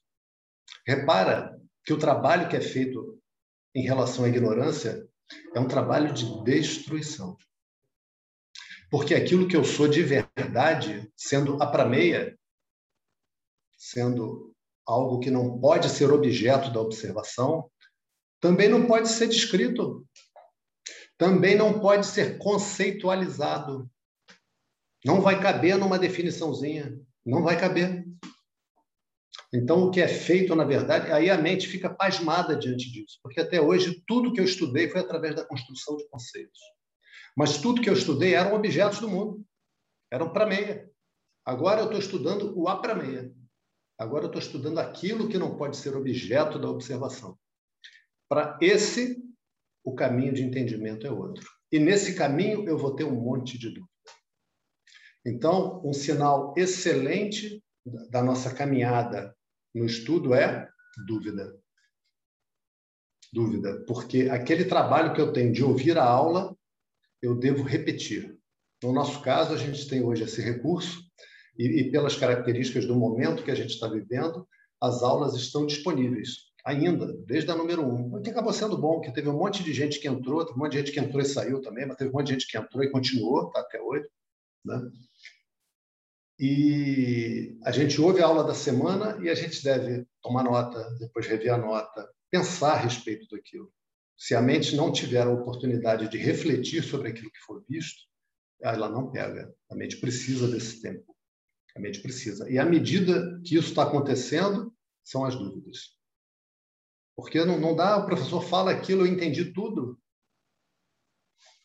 [0.86, 3.20] Repara que o trabalho que é feito
[3.74, 5.06] em relação à ignorância
[5.54, 7.36] é um trabalho de destruição.
[8.90, 12.38] Porque aquilo que eu sou de verdade, sendo a prameia,
[13.84, 14.54] sendo
[14.86, 17.70] algo que não pode ser objeto da observação,
[18.40, 20.06] também não pode ser descrito,
[21.18, 23.90] também não pode ser conceitualizado.
[25.04, 28.06] Não vai caber numa definiçãozinha, não vai caber.
[29.52, 33.40] Então, o que é feito, na verdade, aí a mente fica pasmada diante disso, porque
[33.40, 36.58] até hoje tudo que eu estudei foi através da construção de conceitos.
[37.36, 39.44] Mas tudo que eu estudei eram objetos do mundo,
[40.10, 40.90] eram para meia.
[41.44, 43.30] Agora eu estou estudando o a para meia.
[43.98, 47.38] Agora eu estou estudando aquilo que não pode ser objeto da observação.
[48.28, 49.22] Para esse,
[49.84, 51.48] o caminho de entendimento é outro.
[51.70, 53.92] E nesse caminho eu vou ter um monte de dúvida.
[55.26, 57.62] Então, um sinal excelente
[58.10, 59.34] da nossa caminhada
[59.74, 60.68] no estudo é
[61.06, 61.58] dúvida.
[63.32, 66.56] Dúvida, porque aquele trabalho que eu tenho de ouvir a aula,
[67.20, 68.38] eu devo repetir.
[68.82, 71.03] No nosso caso, a gente tem hoje esse recurso,
[71.58, 74.46] e, e pelas características do momento que a gente está vivendo,
[74.80, 78.16] as aulas estão disponíveis ainda, desde a número um.
[78.16, 80.62] O que acabou sendo bom, que teve um monte de gente que entrou, teve um
[80.62, 82.56] monte de gente que entrou e saiu também, mas teve um monte de gente que
[82.56, 84.08] entrou e continuou, tá, até hoje.
[84.64, 84.90] Né?
[86.38, 91.26] E a gente ouve a aula da semana e a gente deve tomar nota, depois
[91.26, 93.70] rever a nota, pensar a respeito daquilo.
[94.16, 98.00] Se a mente não tiver a oportunidade de refletir sobre aquilo que for visto,
[98.60, 99.54] ela não pega.
[99.70, 101.13] A mente precisa desse tempo.
[101.76, 102.48] A precisa.
[102.48, 105.96] E à medida que isso está acontecendo, são as dúvidas.
[107.16, 110.00] Porque não, não dá, o professor fala aquilo, eu entendi tudo.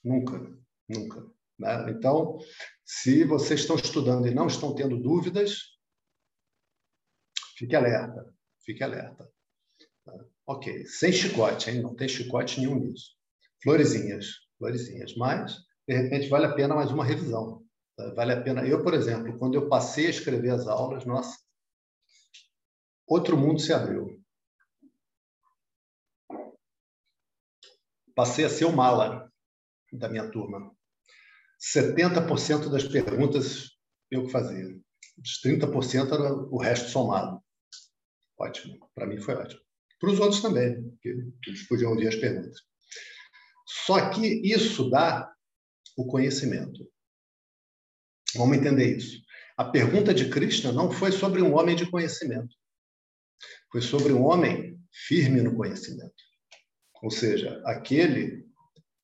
[0.04, 0.39] Nunca,
[0.88, 1.26] nunca.
[1.58, 1.91] Né?
[1.91, 2.39] Então,
[2.84, 5.78] se vocês estão estudando e não estão tendo dúvidas,
[7.58, 9.30] fique alerta, fique alerta.
[10.06, 10.26] Tá?
[10.48, 11.82] Ok, sem chicote, hein?
[11.82, 13.15] não tem chicote nenhum nisso.
[13.62, 17.63] Florezinhas, florezinhas, mas, de repente, vale a pena mais uma revisão.
[18.16, 18.66] Vale a pena.
[18.66, 21.38] Eu, por exemplo, quando eu passei a escrever as aulas, nossa,
[23.06, 24.24] outro mundo se abriu.
[28.16, 29.32] Passei a ser o mala
[29.92, 30.74] da minha turma.
[31.60, 33.72] 70% das perguntas
[34.10, 34.66] eu que fazia.
[35.22, 37.44] Os 30% era o resto somado.
[38.38, 38.90] Ótimo.
[38.96, 39.62] Para mim foi ótimo.
[40.00, 41.10] Para os outros também, porque
[41.48, 42.58] eles podiam ouvir as perguntas.
[43.86, 45.30] Só que isso dá
[45.98, 46.90] o conhecimento.
[48.36, 49.22] Vamos entender isso.
[49.58, 52.56] A pergunta de Krishna não foi sobre um homem de conhecimento.
[53.72, 56.13] Foi sobre um homem firme no conhecimento.
[57.02, 58.46] Ou seja, aquele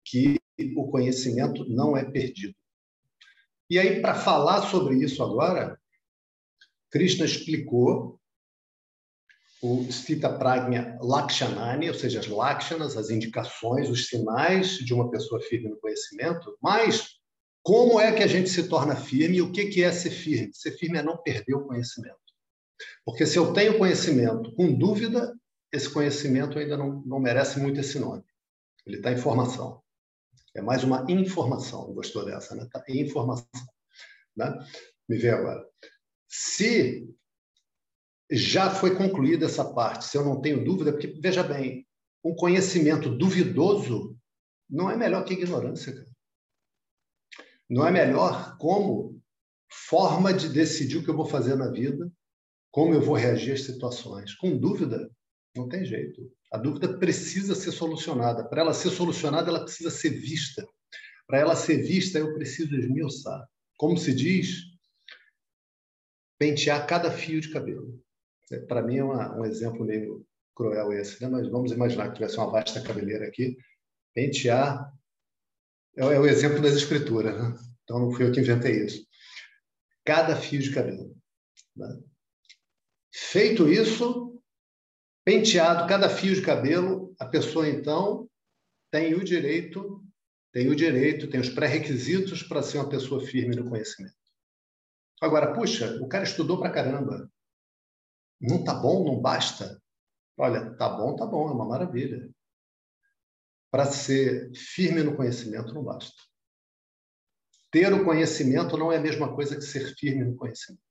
[0.04, 0.40] que
[0.76, 2.56] o conhecimento não é perdido.
[3.70, 5.80] E aí, para falar sobre isso agora,
[6.92, 8.20] Krishna explicou
[9.62, 15.42] o Stita Pragna Lakshanani, ou seja, as lakshanas, as indicações, os sinais de uma pessoa
[15.42, 17.15] firme no conhecimento, mas
[17.66, 20.54] como é que a gente se torna firme e o que é ser firme?
[20.54, 22.16] Ser firme é não perder o conhecimento.
[23.04, 25.36] Porque se eu tenho conhecimento com dúvida,
[25.72, 28.24] esse conhecimento ainda não, não merece muito esse nome.
[28.86, 29.82] Ele está em formação.
[30.54, 31.92] É mais uma informação.
[31.92, 32.66] Gostou dessa, né?
[32.66, 33.48] Está em informação.
[34.38, 34.54] Né?
[35.10, 35.68] Me vê agora.
[36.28, 37.12] Se
[38.30, 41.88] já foi concluída essa parte, se eu não tenho dúvida, porque, veja bem,
[42.24, 44.16] um conhecimento duvidoso
[44.70, 46.15] não é melhor que ignorância, cara.
[47.70, 49.22] Não é melhor como
[49.70, 52.12] forma de decidir o que eu vou fazer na vida,
[52.72, 54.34] como eu vou reagir às situações.
[54.36, 55.10] Com dúvida,
[55.56, 56.32] não tem jeito.
[56.52, 58.48] A dúvida precisa ser solucionada.
[58.48, 60.66] Para ela ser solucionada, ela precisa ser vista.
[61.28, 63.48] Para ela ser vista, eu preciso esmiuçar.
[63.78, 64.64] Como se diz,
[66.38, 68.00] pentear cada fio de cabelo.
[68.52, 70.26] É, Para mim é uma, um exemplo meio
[70.56, 71.28] cruel esse, né?
[71.28, 73.58] mas vamos imaginar que tivesse uma vasta cabeleira aqui.
[74.14, 74.94] Pentear
[75.98, 77.58] é, é o exemplo das escrituras, né?
[77.84, 79.06] então não fui eu que inventei isso.
[80.04, 81.16] Cada fio de cabelo.
[81.76, 81.88] Né?
[83.14, 84.42] Feito isso,
[85.24, 88.30] penteado cada fio de cabelo, a pessoa então
[88.92, 90.04] tem o direito,
[90.52, 94.16] tem o direito, tem os pré-requisitos para ser uma pessoa firme no conhecimento.
[95.22, 97.32] Agora, puxa, o cara estudou para caramba.
[98.40, 99.82] Não tá bom, não basta.
[100.38, 102.30] Olha, tá bom, tá bom, é uma maravilha.
[103.76, 106.16] Para ser firme no conhecimento não basta.
[107.70, 110.82] Ter o conhecimento não é a mesma coisa que ser firme no conhecimento.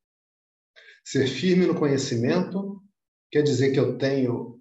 [1.02, 2.84] Ser firme no conhecimento
[3.30, 4.60] quer dizer que eu tenho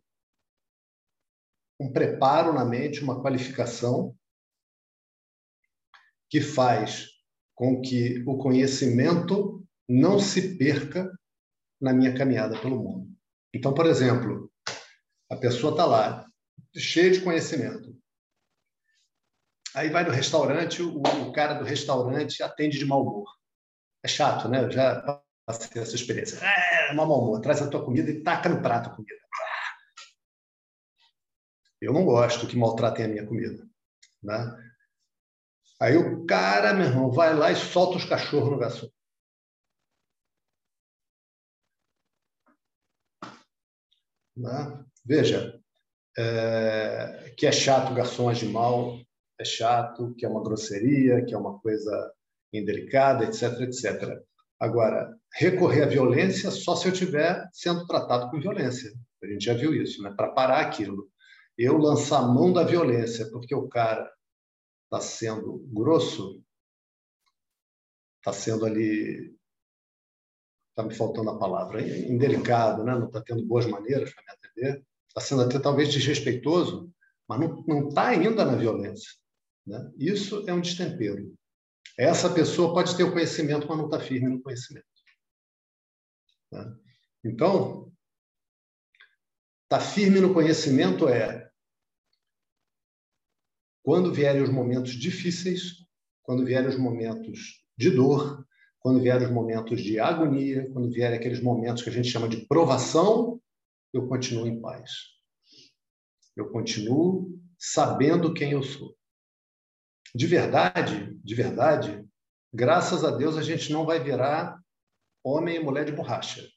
[1.78, 4.18] um preparo na mente, uma qualificação
[6.30, 7.10] que faz
[7.54, 11.12] com que o conhecimento não se perca
[11.78, 13.14] na minha caminhada pelo mundo.
[13.54, 14.50] Então, por exemplo,
[15.30, 16.26] a pessoa está lá,
[16.74, 18.02] cheia de conhecimento.
[19.76, 23.28] Aí vai no restaurante, o, o, cara do restaurante atende de mau humor.
[24.04, 24.64] É chato, né?
[24.64, 26.40] Eu já passei essa experiência.
[26.46, 27.42] É, mau humor.
[27.42, 29.24] Traz a tua comida e taca no prato a comida.
[31.82, 33.68] Eu não gosto que maltratem a minha comida.
[34.22, 34.74] Né?
[35.82, 38.90] Aí o cara, meu irmão, vai lá e solta os cachorros no garçom.
[44.38, 44.86] Né?
[45.06, 45.62] Veja,
[46.18, 48.98] é, que é chato o garçom agir mal,
[49.40, 52.14] é chato, que é uma grosseria, que é uma coisa
[52.52, 54.22] indelicada, etc, etc.
[54.60, 58.94] Agora, recorrer à violência só se eu estiver sendo tratado com violência.
[59.22, 60.14] A gente já viu isso, né?
[60.16, 61.10] Para parar aquilo.
[61.58, 64.12] Eu lançar a mão da violência porque o cara
[64.86, 66.44] está sendo grosso,
[68.20, 69.36] está sendo ali
[70.74, 72.96] está me faltando a palavra, indelicado, né?
[72.96, 76.92] não está tendo boas maneiras para me atender, está sendo até talvez desrespeitoso,
[77.28, 79.12] mas não está ainda na violência.
[79.66, 79.92] Né?
[79.98, 81.34] Isso é um destempero.
[81.98, 84.86] Essa pessoa pode ter o conhecimento, mas não está firme no conhecimento.
[86.52, 86.76] Né?
[87.24, 87.92] Então,
[89.64, 91.50] estar tá firme no conhecimento é
[93.84, 95.86] quando vierem os momentos difíceis,
[96.22, 98.46] quando vierem os momentos de dor,
[98.80, 102.46] quando vierem os momentos de agonia, quando vierem aqueles momentos que a gente chama de
[102.48, 103.42] provação,
[103.94, 104.92] eu continuo em paz.
[106.36, 108.96] Eu continuo sabendo quem eu sou.
[110.16, 112.06] De verdade, de verdade,
[112.54, 114.60] graças a Deus a gente não vai virar
[115.24, 116.48] homem e mulher de borracha.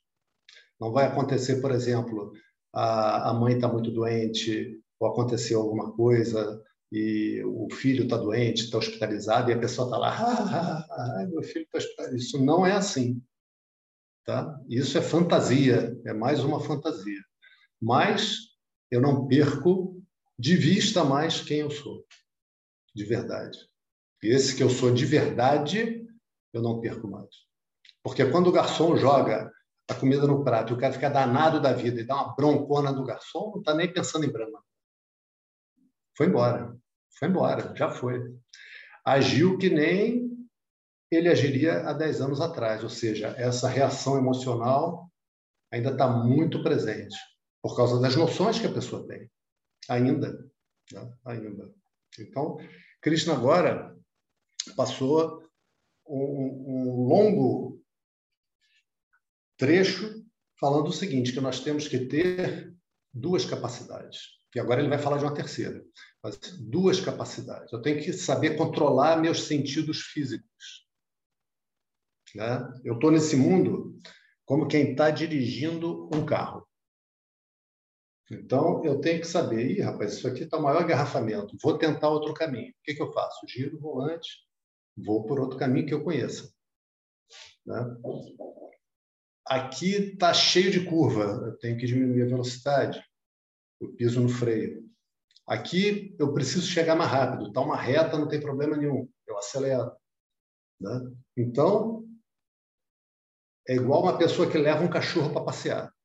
[0.78, 2.32] Não vai acontecer, por exemplo,
[2.72, 8.76] a, mãe está muito doente, ou aconteceu alguma coisa, e o filho está doente, está
[8.76, 12.16] hospitalizado, e a pessoa está lá, ah, ah, ah, meu filho está hospitalizado.
[12.16, 13.22] Isso não é assim.
[14.26, 14.60] Tá?
[14.68, 17.22] Isso é fantasia, é mais uma fantasia.
[17.80, 18.36] Mas
[18.90, 20.02] eu não perco
[20.38, 22.04] de vista mais quem eu sou,
[22.96, 23.58] de verdade.
[24.22, 26.04] E esse que eu sou de verdade,
[26.52, 27.28] eu não perco mais.
[28.02, 29.52] Porque quando o garçom joga
[29.88, 32.92] a comida no prato e o cara fica danado da vida e dá uma broncona
[32.92, 34.64] do garçom, não está nem pensando em Brahma.
[36.16, 36.74] Foi embora.
[37.18, 38.20] Foi embora, já foi.
[39.04, 40.26] Agiu que nem
[41.10, 45.10] ele agiria há 10 anos atrás, ou seja, essa reação emocional
[45.70, 47.16] ainda está muito presente,
[47.62, 49.30] por causa das noções que a pessoa tem.
[49.88, 50.32] Ainda.
[50.92, 51.12] Né?
[51.24, 51.72] Ainda.
[52.18, 52.58] Então,
[53.06, 53.96] Krishna agora
[54.74, 55.40] passou
[56.04, 57.80] um, um longo
[59.56, 60.26] trecho
[60.58, 62.74] falando o seguinte, que nós temos que ter
[63.14, 64.22] duas capacidades.
[64.52, 65.84] E agora ele vai falar de uma terceira.
[66.20, 67.72] Mas duas capacidades.
[67.72, 70.88] Eu tenho que saber controlar meus sentidos físicos.
[72.34, 72.58] Né?
[72.84, 73.96] Eu estou nesse mundo
[74.44, 76.65] como quem está dirigindo um carro.
[78.30, 82.08] Então, eu tenho que saber, Ih, rapaz, isso aqui está o maior engarrafamento, vou tentar
[82.08, 82.70] outro caminho.
[82.70, 83.46] O que, que eu faço?
[83.48, 84.28] Giro o volante,
[84.96, 86.52] vou por outro caminho que eu conheça.
[87.64, 87.96] Né?
[89.46, 93.00] Aqui está cheio de curva, eu tenho que diminuir a velocidade,
[93.80, 94.84] eu piso no freio.
[95.46, 99.92] Aqui eu preciso chegar mais rápido, está uma reta, não tem problema nenhum, eu acelero.
[100.80, 101.12] Né?
[101.36, 102.04] Então,
[103.68, 105.95] é igual uma pessoa que leva um cachorro para passear.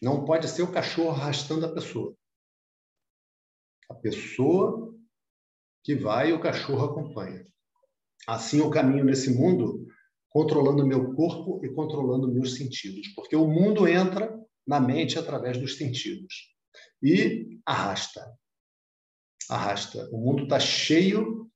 [0.00, 2.14] Não pode ser o cachorro arrastando a pessoa.
[3.90, 4.94] A pessoa
[5.82, 7.46] que vai o cachorro acompanha.
[8.26, 9.86] Assim eu caminho nesse mundo
[10.28, 15.76] controlando meu corpo e controlando meus sentidos, porque o mundo entra na mente através dos
[15.78, 16.54] sentidos
[17.02, 18.30] e arrasta.
[19.48, 20.08] Arrasta.
[20.12, 21.50] O mundo está cheio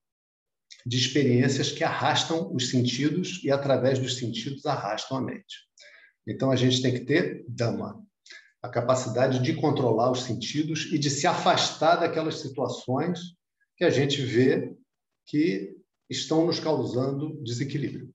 [0.87, 5.69] de experiências que arrastam os sentidos e, através dos sentidos, arrastam a mente.
[6.27, 8.03] Então, a gente tem que ter Dhamma,
[8.63, 13.35] a capacidade de controlar os sentidos e de se afastar daquelas situações
[13.77, 14.77] que a gente vê
[15.27, 15.77] que
[16.09, 18.15] estão nos causando desequilíbrio.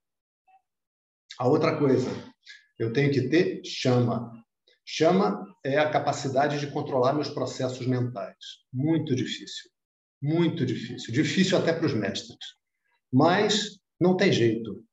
[1.37, 2.09] A outra coisa,
[2.79, 4.31] eu tenho que ter chama.
[4.85, 8.37] Chama é a capacidade de controlar meus processos mentais.
[8.71, 9.69] Muito difícil.
[10.21, 11.13] Muito difícil.
[11.13, 12.37] Difícil até para os mestres.
[13.11, 14.83] Mas não tem jeito.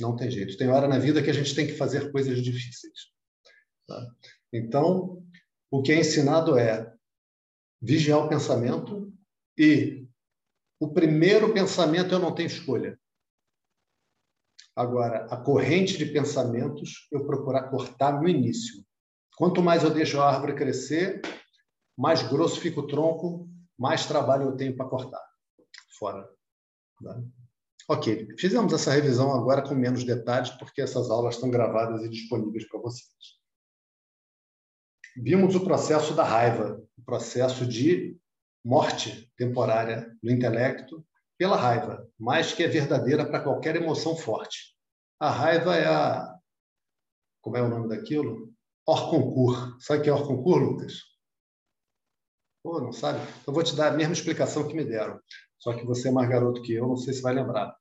[0.00, 0.56] Não tem jeito.
[0.56, 3.12] Tem hora na vida que a gente tem que fazer coisas difíceis.
[3.86, 4.04] Tá?
[4.52, 5.22] Então,
[5.70, 6.94] o que é ensinado é
[7.80, 9.12] vigiar o pensamento
[9.56, 10.08] e
[10.80, 12.98] o primeiro pensamento eu não tenho escolha.
[14.74, 18.84] Agora, a corrente de pensamentos eu procurar cortar no início.
[19.36, 21.20] Quanto mais eu deixo a árvore crescer,
[21.96, 25.22] mais grosso fica o tronco, mais trabalho eu tenho para cortar.
[25.98, 26.28] Fora.
[27.02, 27.22] Tá?
[27.88, 32.68] Ok, fizemos essa revisão agora com menos detalhes, porque essas aulas estão gravadas e disponíveis
[32.68, 33.37] para vocês.
[35.20, 38.16] Vimos o processo da raiva, o processo de
[38.64, 41.04] morte temporária do intelecto
[41.36, 44.76] pela raiva, mas que é verdadeira para qualquer emoção forte.
[45.18, 46.38] A raiva é a.
[47.40, 48.52] Como é o nome daquilo?
[48.86, 49.80] Orconcourt.
[49.80, 50.94] Sabe o que é Orconcourt, Lucas?
[52.62, 53.18] Pô, não sabe?
[53.42, 55.18] Então, vou te dar a mesma explicação que me deram.
[55.58, 57.74] Só que você é mais garoto que eu, não sei se vai lembrar.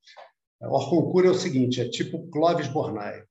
[0.60, 3.24] Orconcourt é o seguinte, é tipo Clovis Bornai.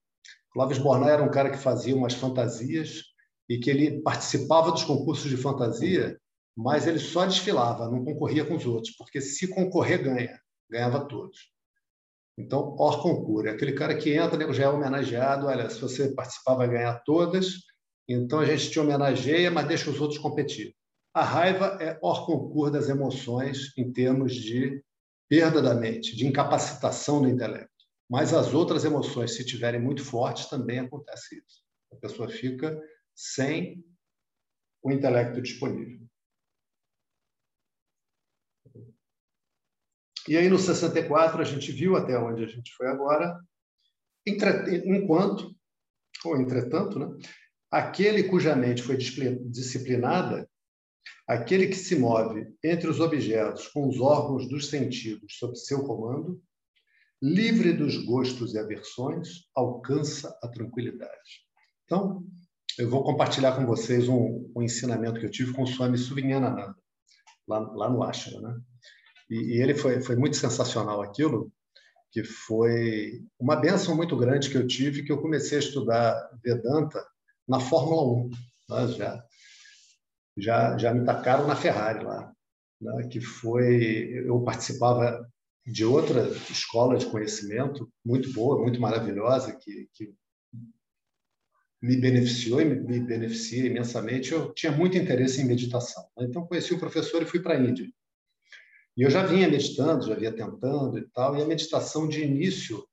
[0.53, 3.16] Clovis Bornai era um cara que fazia umas fantasias
[3.49, 6.19] e que ele participava dos concursos de fantasia,
[6.57, 10.41] mas ele só desfilava, não concorria com os outros, porque se concorrer, ganha.
[10.71, 11.53] Ganhava todos.
[12.39, 13.53] Então, or concura.
[13.53, 15.47] Aquele cara que entra, já é homenageado.
[15.47, 17.55] Olha, se você participar, vai ganhar todas.
[18.09, 20.75] Então, a gente te homenageia, mas deixa os outros competir.
[21.15, 24.83] A raiva é or concur das emoções em termos de
[25.29, 27.71] perda da mente, de incapacitação do intelecto.
[28.09, 31.63] Mas as outras emoções, se tiverem muito fortes, também acontece isso.
[31.93, 32.79] A pessoa fica
[33.17, 33.83] sem
[34.83, 36.07] o intelecto disponível.
[40.29, 43.41] E aí, no 64, a gente viu até onde a gente foi agora,
[44.27, 45.57] enquanto,
[46.25, 47.07] ou entretanto, né,
[47.71, 50.49] aquele cuja mente foi disciplinada,
[51.29, 56.43] aquele que se move entre os objetos com os órgãos dos sentidos sob seu comando,
[57.23, 61.47] livre dos gostos e aversões, alcança a tranquilidade.
[61.85, 62.27] Então,
[62.79, 66.77] eu vou compartilhar com vocês um, um ensinamento que eu tive com o Swami Suvinyanananda,
[67.49, 68.61] lá, lá no Ashram, né?
[69.31, 71.51] E, e ele foi, foi muito sensacional aquilo,
[72.13, 77.05] que foi uma benção muito grande que eu tive, que eu comecei a estudar Vedanta
[77.49, 78.31] na Fórmula 1.
[78.71, 78.89] Né?
[78.97, 79.25] Já,
[80.39, 82.33] já, já me tacaram na Ferrari lá,
[82.81, 83.09] né?
[83.09, 84.23] que foi...
[84.25, 85.27] Eu participava
[85.67, 90.15] de outra escola de conhecimento muito boa, muito maravilhosa, que, que
[91.81, 94.33] me beneficiou e me beneficia imensamente.
[94.33, 96.09] Eu tinha muito interesse em meditação.
[96.19, 97.87] Então, conheci o professor e fui para a Índia.
[98.97, 102.87] E eu já vinha meditando, já vinha tentando e tal, e a meditação de início,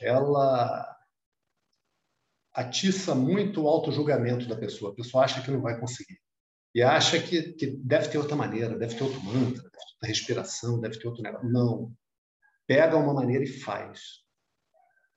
[0.00, 0.96] ela
[2.54, 4.92] atiça muito o auto-julgamento da pessoa.
[4.92, 6.20] A pessoa acha que não vai conseguir.
[6.72, 10.08] E acha que, que deve ter outra maneira, deve ter outro mantra, deve ter outra
[10.08, 11.50] respiração, deve ter outro negócio.
[11.50, 11.92] Não.
[12.66, 14.20] Pega uma maneira e faz.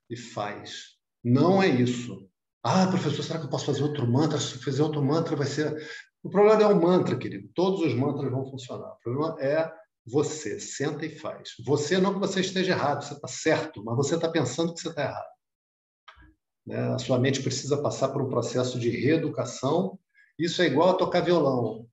[0.09, 0.97] E faz.
[1.23, 2.27] Não é isso.
[2.63, 4.39] Ah, professor, será que eu posso fazer outro mantra?
[4.39, 5.75] Se fazer outro mantra vai ser.
[6.23, 7.49] O problema não é o mantra, querido.
[7.53, 8.93] Todos os mantras vão funcionar.
[8.93, 9.69] O problema é
[10.05, 10.61] você.
[10.61, 11.49] Senta e faz.
[11.65, 14.89] Você não que você esteja errado, você está certo, mas você está pensando que você
[14.89, 15.33] está errado.
[16.65, 16.93] Né?
[16.93, 19.99] A sua mente precisa passar por um processo de reeducação.
[20.39, 21.85] Isso é igual a tocar violão.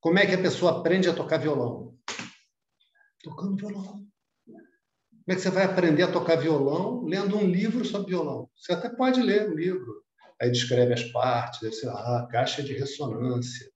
[0.00, 1.96] Como é que a pessoa aprende a tocar violão?
[3.22, 4.06] Tocando violão.
[4.44, 8.50] Como é que você vai aprender a tocar violão lendo um livro sobre violão?
[8.54, 10.02] Você até pode ler o livro.
[10.40, 13.70] Aí descreve as partes, deve ah, caixa de ressonância,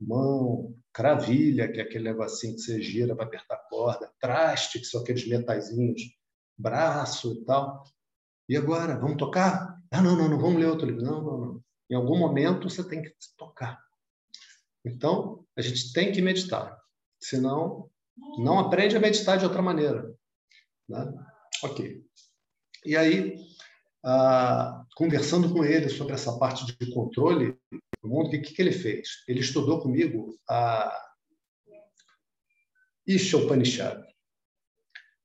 [0.00, 4.84] mão, cravilha, que é aquele negocinho que você gira para apertar a corda, traste, que
[4.84, 6.02] são aqueles metaizinhos,
[6.56, 7.82] braço e tal.
[8.48, 9.76] E agora, vamos tocar?
[9.90, 11.02] Ah, não, não, não vamos ler outro livro.
[11.02, 11.64] Não, não, não.
[11.90, 13.80] Em algum momento você tem que tocar.
[14.84, 16.78] Então, a gente tem que meditar.
[17.20, 17.90] Senão,
[18.38, 20.14] não aprende a meditar de outra maneira.
[20.88, 21.12] Né?
[21.62, 22.04] Ok.
[22.84, 23.36] E aí,
[24.04, 27.56] ah, conversando com ele sobre essa parte de controle
[28.02, 29.24] do mundo, o que, que ele fez?
[29.28, 30.92] Ele estudou comigo a
[33.06, 34.02] Isha Upanishad,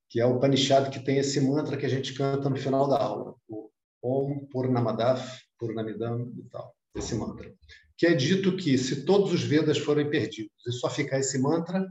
[0.10, 2.98] que é o Upanishad que tem esse mantra que a gente canta no final da
[2.98, 3.70] aula, o
[4.02, 5.22] Om Purnamadav
[5.58, 7.54] Purnamidam e tal, esse mantra.
[7.98, 11.86] Que é dito que se todos os Vedas forem perdidos e só ficar esse mantra,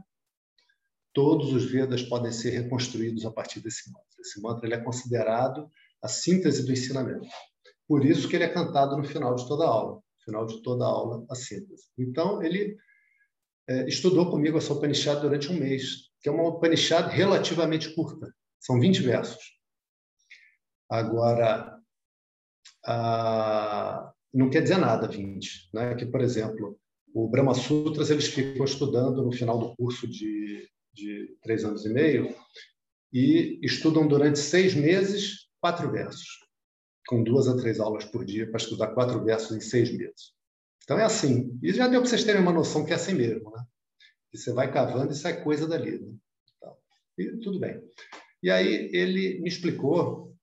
[1.13, 4.07] todos os Vedas podem ser reconstruídos a partir desse mantra.
[4.19, 5.69] Esse mantra ele é considerado
[6.03, 7.27] a síntese do ensinamento.
[7.89, 9.95] Por isso que ele é cantado no final de toda aula.
[9.95, 11.85] No final de toda a aula, a síntese.
[11.97, 12.77] Então, ele
[13.67, 18.31] é, estudou comigo essa Upanishad durante um mês, que é uma Upanishad relativamente curta.
[18.59, 19.59] São 20 versos.
[20.87, 21.79] Agora,
[22.85, 24.13] a...
[24.31, 25.71] não quer dizer nada 20.
[25.73, 25.95] Né?
[25.95, 26.79] Que, por exemplo,
[27.11, 31.89] o Brahma Sutras eles ficam estudando no final do curso de, de três anos e
[31.89, 32.35] meio
[33.11, 36.38] e estudam durante seis meses quatro versos,
[37.09, 40.31] com duas a três aulas por dia para estudar quatro versos em seis meses.
[40.83, 41.59] Então é assim.
[41.63, 43.65] E já deu para vocês terem uma noção que é assim mesmo, né?
[44.29, 45.97] Que você vai cavando e sai coisa dali.
[45.97, 46.13] Né?
[46.55, 46.77] Então,
[47.17, 47.81] e tudo bem.
[48.43, 50.37] E aí ele me explicou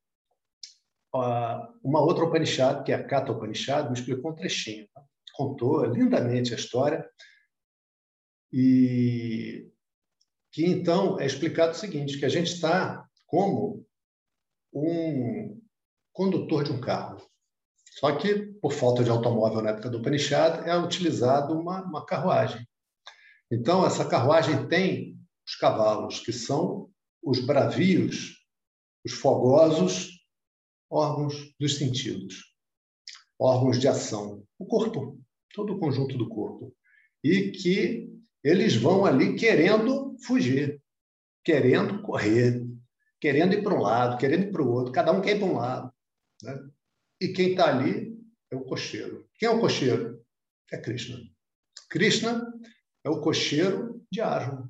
[1.14, 4.88] uh, uma outra Upanishad, que é a Kata Upanishad, me explicou um trechinho.
[4.92, 5.04] Tá?
[5.34, 7.08] Contou lindamente a história
[8.52, 9.70] e
[10.50, 13.86] que então é explicado o seguinte, que a gente está como
[14.72, 15.55] um
[16.16, 17.22] condutor de um carro.
[17.98, 22.66] Só que, por falta de automóvel na época do Upanishad, é utilizado uma, uma carruagem.
[23.50, 26.90] Então, essa carruagem tem os cavalos, que são
[27.22, 28.42] os bravios,
[29.04, 30.08] os fogosos
[30.90, 32.54] órgãos dos sentidos,
[33.38, 35.20] órgãos de ação, o corpo,
[35.54, 36.74] todo o conjunto do corpo.
[37.22, 38.10] E que
[38.42, 40.80] eles vão ali querendo fugir,
[41.44, 42.64] querendo correr,
[43.20, 45.48] querendo ir para um lado, querendo ir para o outro, cada um quer ir para
[45.48, 45.95] um lado.
[46.42, 46.70] Né?
[47.20, 48.16] E quem está ali
[48.50, 49.28] é o cocheiro.
[49.34, 50.24] Quem é o cocheiro?
[50.70, 51.18] É Krishna.
[51.88, 52.52] Krishna
[53.04, 54.68] é o cocheiro de Arjuna.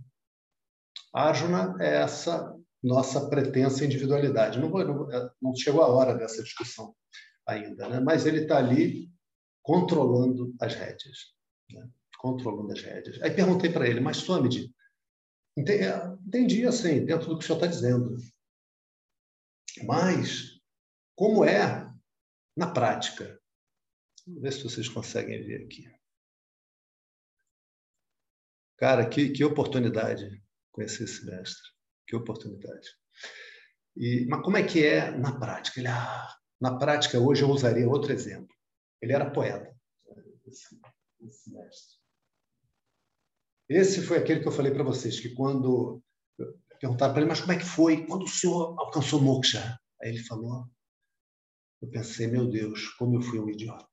[1.12, 4.58] Arjuna é essa nossa pretensa individualidade.
[4.58, 6.94] Não, não, é, não chegou a hora dessa discussão
[7.46, 8.00] ainda, né?
[8.00, 9.10] mas ele está ali
[9.62, 11.34] controlando as rédeas.
[11.70, 11.88] Né?
[12.18, 13.20] Controlando as rédeas.
[13.22, 14.72] Aí perguntei para ele, mas Swamiji,
[15.56, 18.16] entendi assim, dentro do que o senhor está dizendo.
[19.84, 20.55] Mas,
[21.16, 21.92] como é
[22.56, 23.40] na prática?
[24.26, 25.90] Vamos ver se vocês conseguem ver aqui.
[28.76, 31.68] Cara, que, que oportunidade conhecer esse mestre.
[32.06, 32.88] Que oportunidade.
[33.96, 35.80] E, mas como é que é na prática?
[35.80, 38.54] Ele, ah, na prática, hoje eu usaria outro exemplo.
[39.00, 39.74] Ele era poeta,
[40.46, 40.78] esse,
[41.20, 41.96] esse mestre.
[43.68, 46.02] Esse foi aquele que eu falei para vocês, que quando
[46.80, 48.06] Perguntaram para ele, mas como é que foi?
[48.06, 49.78] Quando o senhor alcançou moksha?
[50.02, 50.66] Aí ele falou,
[51.86, 53.86] eu pensei, meu Deus, como eu fui um idiota.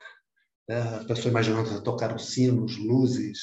[0.68, 3.42] É, a pessoa imaginando que tocaram sinos, luzes,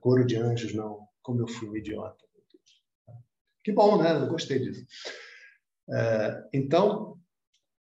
[0.00, 1.06] coro de anjos, não.
[1.22, 2.24] Como eu fui um idiota.
[3.62, 4.12] Que bom, né?
[4.12, 4.84] Eu gostei disso.
[5.90, 7.18] É, então,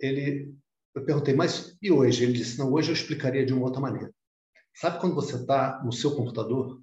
[0.01, 0.55] ele,
[0.95, 2.24] eu perguntei, mas e hoje?
[2.24, 4.12] Ele disse, não, hoje eu explicaria de uma outra maneira.
[4.74, 6.81] Sabe quando você está no seu computador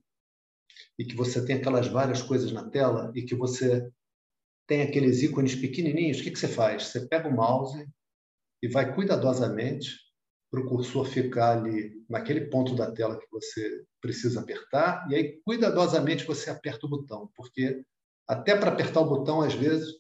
[0.98, 3.90] e que você tem aquelas várias coisas na tela e que você
[4.68, 6.88] tem aqueles ícones pequenininhos, o que, que você faz?
[6.88, 7.88] Você pega o mouse
[8.66, 9.96] e vai cuidadosamente
[10.50, 15.40] para o cursor ficar ali naquele ponto da tela que você precisa apertar, e aí
[15.44, 17.86] cuidadosamente você aperta o botão, porque
[18.28, 19.94] até para apertar o botão, às vezes,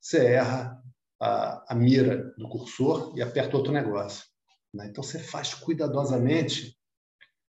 [0.00, 0.82] você erra
[1.20, 4.26] a, a mira do cursor e aperta outro negócio.
[4.74, 4.88] Né?
[4.88, 6.76] Então você faz cuidadosamente,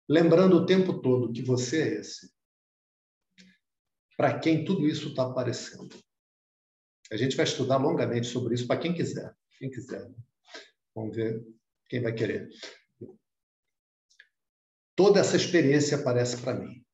[0.06, 2.30] lembrando o tempo todo que você é esse.
[4.18, 5.96] Para quem tudo isso está aparecendo.
[7.10, 9.34] A gente vai estudar longamente sobre isso para quem quiser.
[9.58, 10.06] Quem quiser.
[10.06, 10.14] Né?
[10.98, 11.46] Vamos ver
[11.88, 12.48] quem vai querer.
[14.96, 16.84] Toda essa experiência aparece para mim.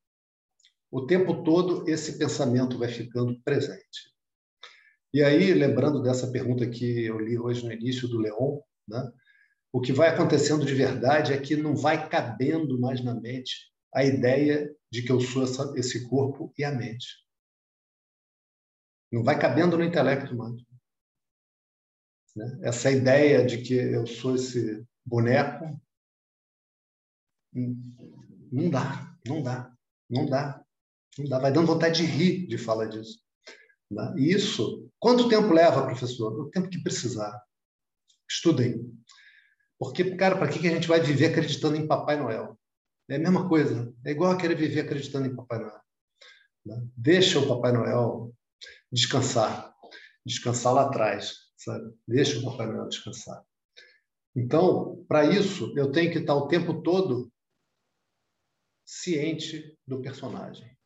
[0.91, 4.13] O tempo todo esse pensamento vai ficando presente.
[5.13, 9.11] E aí, lembrando dessa pergunta que eu li hoje no início do Leon, né?
[9.73, 14.05] o que vai acontecendo de verdade é que não vai cabendo mais na mente a
[14.05, 17.07] ideia de que eu sou essa, esse corpo e a mente.
[19.11, 20.74] Não vai cabendo no intelecto mais.
[22.35, 22.59] Né?
[22.63, 25.81] Essa ideia de que eu sou esse boneco,
[27.53, 29.73] não dá, não dá,
[30.11, 30.65] não dá,
[31.19, 31.39] não dá.
[31.39, 33.21] Vai dando vontade de rir de falar disso.
[33.91, 34.15] Né?
[34.17, 36.33] E isso, quanto tempo leva, professor?
[36.41, 37.41] O tempo que precisar.
[38.29, 38.93] Estudem.
[39.79, 42.59] Porque, cara, para que a gente vai viver acreditando em Papai Noel?
[43.09, 43.93] É a mesma coisa.
[44.05, 45.81] É igual a querer viver acreditando em Papai Noel.
[46.65, 46.87] Né?
[46.97, 48.35] Deixa o Papai Noel
[48.91, 49.73] descansar.
[50.27, 51.97] Descansar lá atrás sabe?
[52.07, 53.45] Deixa o Noel descansar.
[54.37, 57.33] Então, para isso, eu tenho que estar o tempo todo
[58.85, 60.77] ciente do personagem,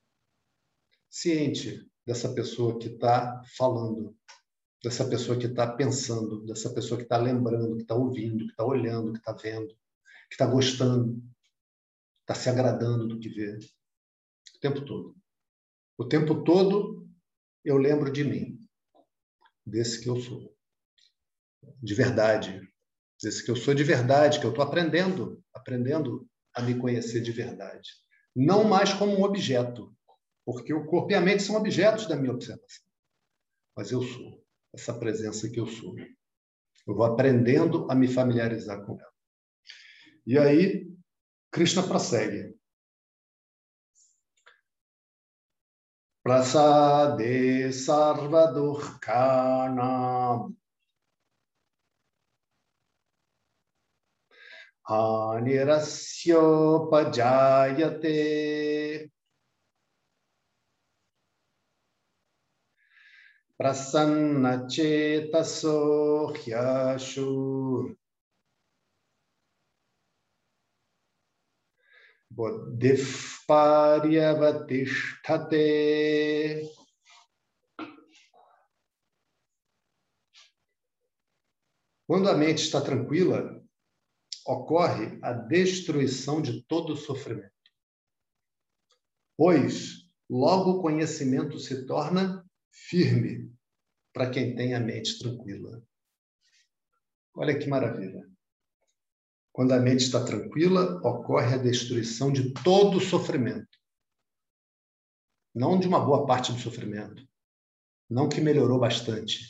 [1.11, 4.17] ciente dessa pessoa que está falando,
[4.83, 8.65] dessa pessoa que está pensando, dessa pessoa que está lembrando, que está ouvindo, que está
[8.65, 9.69] olhando, que está vendo,
[10.29, 11.21] que está gostando,
[12.21, 13.59] está se agradando do que vê.
[14.55, 15.17] O tempo todo.
[15.97, 17.09] O tempo todo
[17.65, 18.59] eu lembro de mim,
[19.67, 20.58] desse que eu sou
[21.83, 22.61] de verdade.
[23.21, 27.33] Dizer que eu sou de verdade, que eu estou aprendendo, aprendendo a me conhecer de
[27.33, 27.91] verdade.
[28.35, 29.95] Não mais como um objeto,
[30.45, 32.87] porque o corpo e a mente são objetos da minha observação.
[33.77, 35.97] Mas eu sou, essa presença que eu sou.
[36.87, 39.13] Eu vou aprendendo a me familiarizar com ela.
[40.27, 40.89] E aí,
[41.51, 42.57] Krishna prossegue.
[46.23, 50.51] Prasade sarvadurkana
[54.90, 55.70] हानिरस्योपजायते
[63.60, 64.20] प्रसन्नचेतसो
[66.38, 67.28] ह्यशु
[72.38, 73.06] बुद्धिः
[73.50, 74.38] पर्यवतिष्ठते
[82.06, 83.57] Quando a mente está tranquila,
[84.49, 87.53] ocorre a destruição de todo sofrimento.
[89.37, 93.53] Pois logo o conhecimento se torna firme
[94.11, 95.83] para quem tem a mente tranquila.
[97.35, 98.27] Olha que maravilha.
[99.53, 103.79] Quando a mente está tranquila, ocorre a destruição de todo o sofrimento.
[105.55, 107.23] Não de uma boa parte do sofrimento.
[108.09, 109.41] Não que melhorou bastante.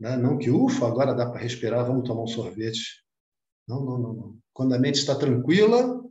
[0.00, 0.16] Né?
[0.16, 3.01] Não que, ufa, agora dá para respirar, vamos tomar um sorvete.
[3.66, 4.42] Não, não, não, não.
[4.52, 6.02] Quando a mente está tranquila,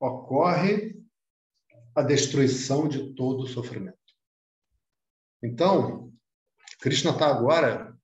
[0.00, 0.98] ocorre
[1.94, 3.98] a destruição de todo o sofrimento.
[5.42, 6.12] Então,
[6.80, 7.98] Krishna está agora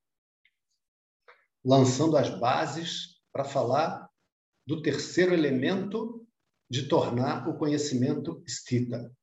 [1.64, 4.10] lançando as bases para falar
[4.66, 6.26] do terceiro elemento
[6.68, 9.14] de tornar o conhecimento stita.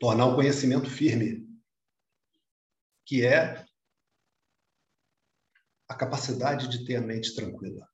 [0.00, 1.48] Tornar o conhecimento firme,
[3.06, 3.64] que é
[5.88, 7.88] a capacidade de ter a mente tranquila.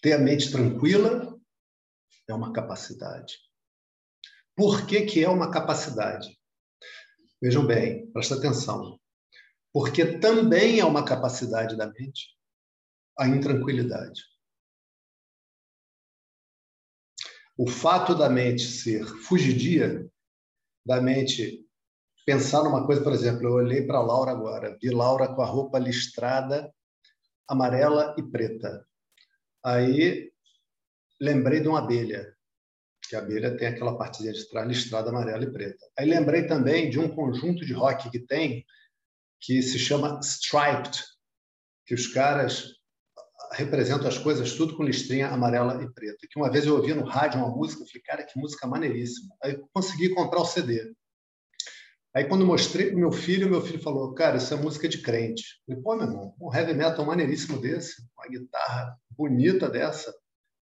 [0.00, 1.38] Ter a mente tranquila
[2.28, 3.38] é uma capacidade.
[4.56, 6.38] Por que, que é uma capacidade?
[7.40, 8.98] Vejam bem, presta atenção.
[9.72, 12.36] Porque também é uma capacidade da mente
[13.18, 14.22] a intranquilidade.
[17.56, 20.10] O fato da mente ser fugidia,
[20.86, 21.66] da mente
[22.24, 25.78] pensar numa coisa, por exemplo, eu olhei para Laura agora, vi Laura com a roupa
[25.78, 26.72] listrada
[27.50, 28.86] amarela e preta.
[29.64, 30.30] Aí
[31.20, 32.34] lembrei de uma abelha.
[33.08, 35.84] que a abelha tem aquela partezinha de trás listrada amarela e preta.
[35.98, 38.64] Aí lembrei também de um conjunto de rock que tem
[39.40, 41.02] que se chama Striped,
[41.86, 42.80] que os caras
[43.52, 46.26] representam as coisas tudo com listrinha amarela e preta.
[46.30, 49.34] Que uma vez eu ouvi no rádio uma música, falei, cara, que música maneiríssima.
[49.42, 50.94] Aí consegui comprar o CD.
[52.14, 55.44] Aí quando mostrei para meu filho, meu filho falou, cara, isso é música de crente.
[55.68, 60.12] Eu falei, pô, meu irmão, um heavy metal maneiríssimo desse, uma guitarra bonita dessa.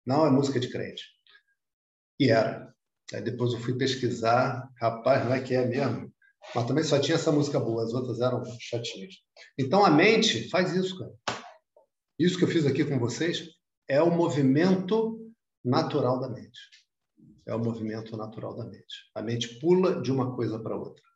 [0.05, 1.05] Não, é música de crente.
[2.21, 2.75] E era.
[3.15, 6.13] Aí depois eu fui pesquisar, rapaz, não é que é mesmo?
[6.55, 9.15] Mas também só tinha essa música boa, as outras eram chatinhas.
[9.59, 11.13] Então a mente faz isso, cara.
[12.19, 13.49] Isso que eu fiz aqui com vocês
[13.89, 15.33] é o movimento
[15.65, 16.59] natural da mente.
[17.47, 19.11] É o movimento natural da mente.
[19.15, 21.08] A mente pula de uma coisa para outra.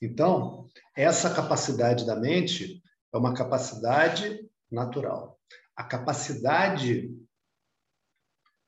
[0.00, 2.82] Então, essa capacidade da mente
[3.12, 5.38] é uma capacidade natural.
[5.76, 7.10] A capacidade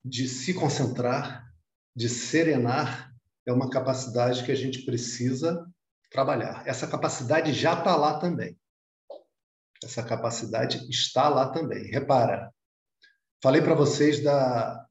[0.04, 1.50] de se concentrar,
[1.94, 3.14] de serenar,
[3.46, 5.66] é uma capacidade que a gente precisa
[6.10, 6.66] trabalhar.
[6.66, 8.58] Essa capacidade já está lá também.
[9.82, 11.90] Essa capacidade está lá também.
[11.90, 12.52] Repara,
[13.42, 14.86] falei para vocês da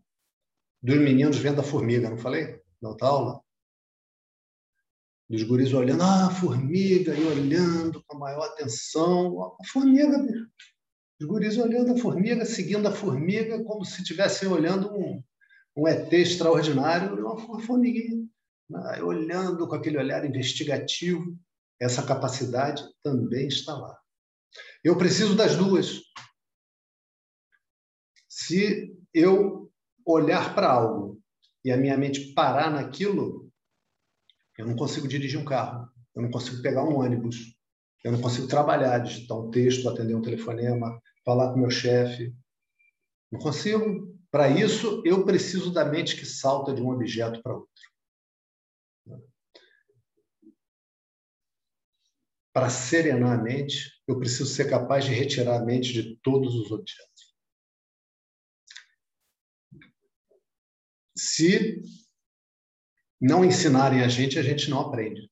[0.83, 2.59] dos meninos vendo a formiga, não falei?
[2.81, 3.41] Na outra aula?
[5.31, 9.55] Dos guris olhando, ah, formiga, e olhando com a maior atenção.
[9.61, 10.17] A formiga,
[11.21, 15.23] os guris olhando a formiga, seguindo a formiga, como se estivessem olhando um,
[15.77, 18.27] um ET extraordinário, uma formiguinha
[18.69, 21.39] né, olhando com aquele olhar investigativo,
[21.79, 23.97] essa capacidade também está lá.
[24.83, 26.01] Eu preciso das duas.
[28.27, 29.71] Se eu
[30.05, 31.21] olhar para algo
[31.63, 33.40] e a minha mente parar naquilo,
[34.61, 37.55] eu não consigo dirigir um carro, eu não consigo pegar um ônibus,
[38.03, 42.31] eu não consigo trabalhar, digitar um texto, atender um telefonema, falar com meu chefe.
[43.31, 44.15] Não consigo.
[44.29, 47.71] Para isso, eu preciso da mente que salta de um objeto para outro.
[52.53, 56.69] para serenar a mente, eu preciso ser capaz de retirar a mente de todos os
[56.69, 57.33] objetos.
[61.15, 61.81] Se
[63.21, 65.29] não ensinarem a gente, a gente não aprende.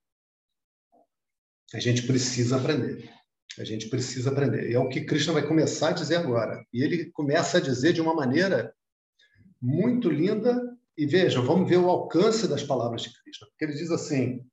[1.73, 3.11] A gente precisa aprender.
[3.57, 4.69] A gente precisa aprender.
[4.69, 6.63] E é o que Krishna vai começar a dizer agora.
[6.71, 8.75] E ele começa a dizer de uma maneira
[9.59, 10.77] muito linda.
[10.95, 13.47] E vejam, vamos ver o alcance das palavras de Krishna.
[13.47, 14.45] Porque ele diz assim: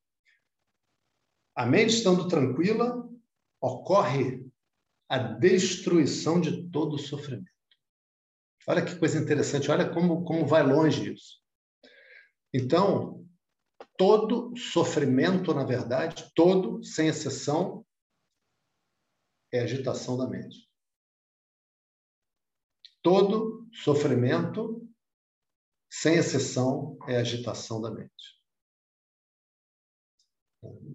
[1.55, 3.07] a mente estando tranquila,
[3.61, 4.47] ocorre
[5.09, 7.51] a destruição de todo sofrimento.
[8.67, 11.41] Olha que coisa interessante, olha como, como vai longe isso.
[12.53, 13.26] Então,
[13.97, 17.85] todo sofrimento, na verdade, todo, sem exceção,
[19.53, 20.69] é agitação da mente.
[23.03, 24.89] Todo sofrimento,
[25.91, 28.43] sem exceção, é agitação da mente.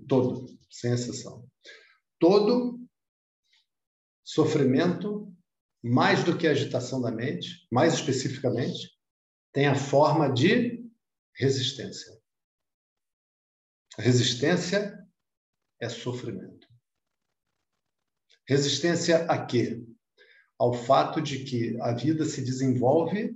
[0.07, 1.47] Todo, sem exceção.
[2.19, 2.85] Todo
[4.23, 5.33] sofrimento,
[5.83, 8.97] mais do que agitação da mente, mais especificamente,
[9.53, 10.85] tem a forma de
[11.33, 12.20] resistência.
[13.97, 14.97] Resistência
[15.79, 16.67] é sofrimento.
[18.47, 19.85] Resistência a quê?
[20.57, 23.35] Ao fato de que a vida se desenvolve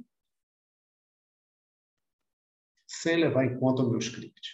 [2.87, 4.51] sem levar em conta o meu script.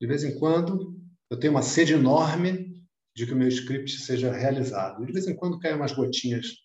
[0.00, 2.84] De vez em quando, eu tenho uma sede enorme
[3.14, 5.06] de que o meu script seja realizado.
[5.06, 6.64] De vez em quando caem umas gotinhas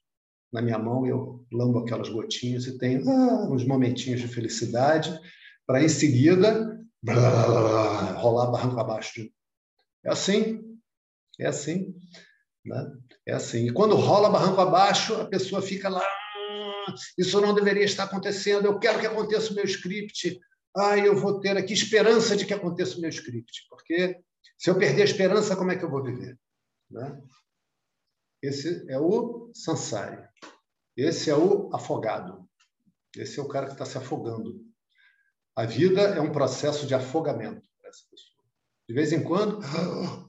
[0.52, 5.18] na minha mão eu lambo aquelas gotinhas e tenho ah, uns momentinhos de felicidade
[5.66, 6.69] para, em seguida,
[7.04, 9.30] blá, rolar barranco abaixo.
[10.04, 10.80] É assim.
[11.40, 11.96] É assim.
[12.66, 12.92] Né?
[13.26, 13.68] É assim.
[13.68, 16.02] E quando rola barranco abaixo, a pessoa fica lá.
[16.02, 18.66] Ah, isso não deveria estar acontecendo.
[18.66, 20.40] Eu quero que aconteça o meu script
[20.76, 24.22] ah, eu vou ter aqui esperança de que aconteça o meu script, porque
[24.58, 26.38] se eu perder a esperança, como é que eu vou viver?
[26.90, 27.22] Né?
[28.42, 30.24] Esse é o sansari.
[30.96, 32.48] Esse é o afogado.
[33.16, 34.64] Esse é o cara que está se afogando.
[35.60, 38.46] A vida é um processo de afogamento para essa pessoa.
[38.88, 39.60] De vez em quando,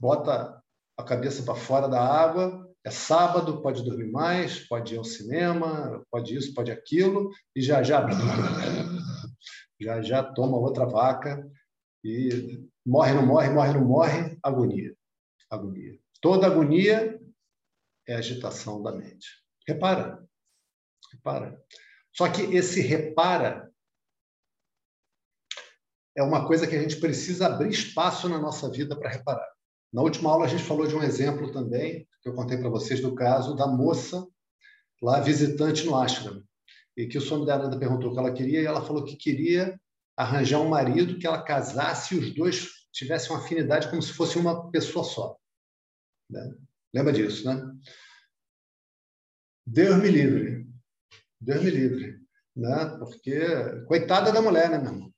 [0.01, 0.61] bota
[0.97, 6.05] a cabeça para fora da água, é sábado, pode dormir mais, pode ir ao cinema,
[6.11, 8.05] pode isso, pode aquilo, e já já
[9.79, 11.49] já já toma outra vaca
[12.03, 14.93] e morre, não morre, morre, não morre, agonia.
[15.49, 15.97] Agonia.
[16.19, 17.17] Toda agonia
[18.05, 19.29] é agitação da mente.
[19.65, 20.21] Repara.
[21.09, 21.57] Repara.
[22.11, 23.70] Só que esse repara
[26.15, 29.47] é uma coisa que a gente precisa abrir espaço na nossa vida para reparar.
[29.91, 33.01] Na última aula a gente falou de um exemplo também, que eu contei para vocês
[33.01, 34.25] do caso da moça
[35.01, 36.43] lá visitante no ashram
[36.95, 39.79] e que o Swami Dayananda perguntou o que ela queria, e ela falou que queria
[40.15, 44.37] arranjar um marido que ela casasse e os dois tivessem uma afinidade como se fosse
[44.37, 45.37] uma pessoa só.
[46.29, 46.53] Né?
[46.93, 47.73] Lembra disso, né?
[49.65, 50.67] Deus me livre.
[51.39, 52.19] Deus me livre.
[52.55, 52.85] Né?
[52.99, 53.39] Porque,
[53.87, 55.10] coitada da mulher, né, meu irmão?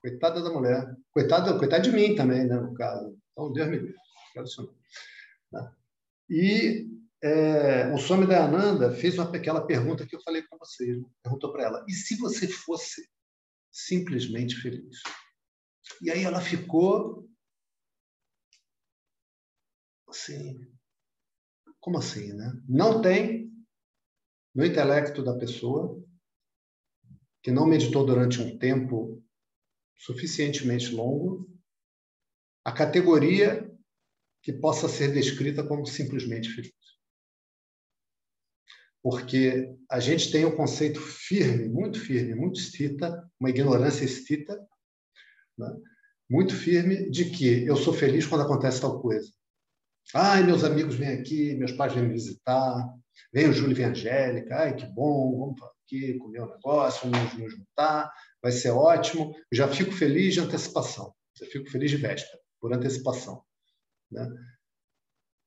[0.00, 0.96] Coitada da mulher.
[1.12, 3.16] Coitada, coitada de mim também, né, no caso.
[3.32, 3.94] Então, Deus me livre.
[5.52, 5.72] Né?
[6.28, 6.88] E
[7.22, 10.96] é, o Swami Dayananda fez uma, aquela pergunta que eu falei para vocês.
[10.96, 11.04] Né?
[11.22, 13.08] Perguntou para ela, e se você fosse
[13.70, 15.02] simplesmente feliz?
[16.02, 17.28] E aí ela ficou
[20.08, 20.66] assim,
[21.78, 22.52] como assim, né?
[22.68, 23.50] Não tem
[24.54, 26.02] no intelecto da pessoa
[27.42, 29.22] que não meditou durante um tempo
[30.00, 31.46] suficientemente longo
[32.64, 33.70] a categoria
[34.42, 36.72] que possa ser descrita como simplesmente feliz.
[39.02, 44.58] Porque a gente tem um conceito firme, muito firme, muito estita, uma ignorância estita,
[45.56, 45.68] né?
[46.28, 49.30] muito firme, de que eu sou feliz quando acontece tal coisa.
[50.14, 52.88] Ai, meus amigos vêm aqui, meus pais vêm me visitar,
[53.32, 57.34] vem o Júlio e a Angélica, ai, que bom, vamos aqui comer um negócio, vamos
[57.34, 58.12] nos juntar,
[58.42, 59.34] vai ser ótimo.
[59.50, 63.44] Eu já fico feliz de antecipação, já fico feliz de véspera, por antecipação.
[64.10, 64.28] Né?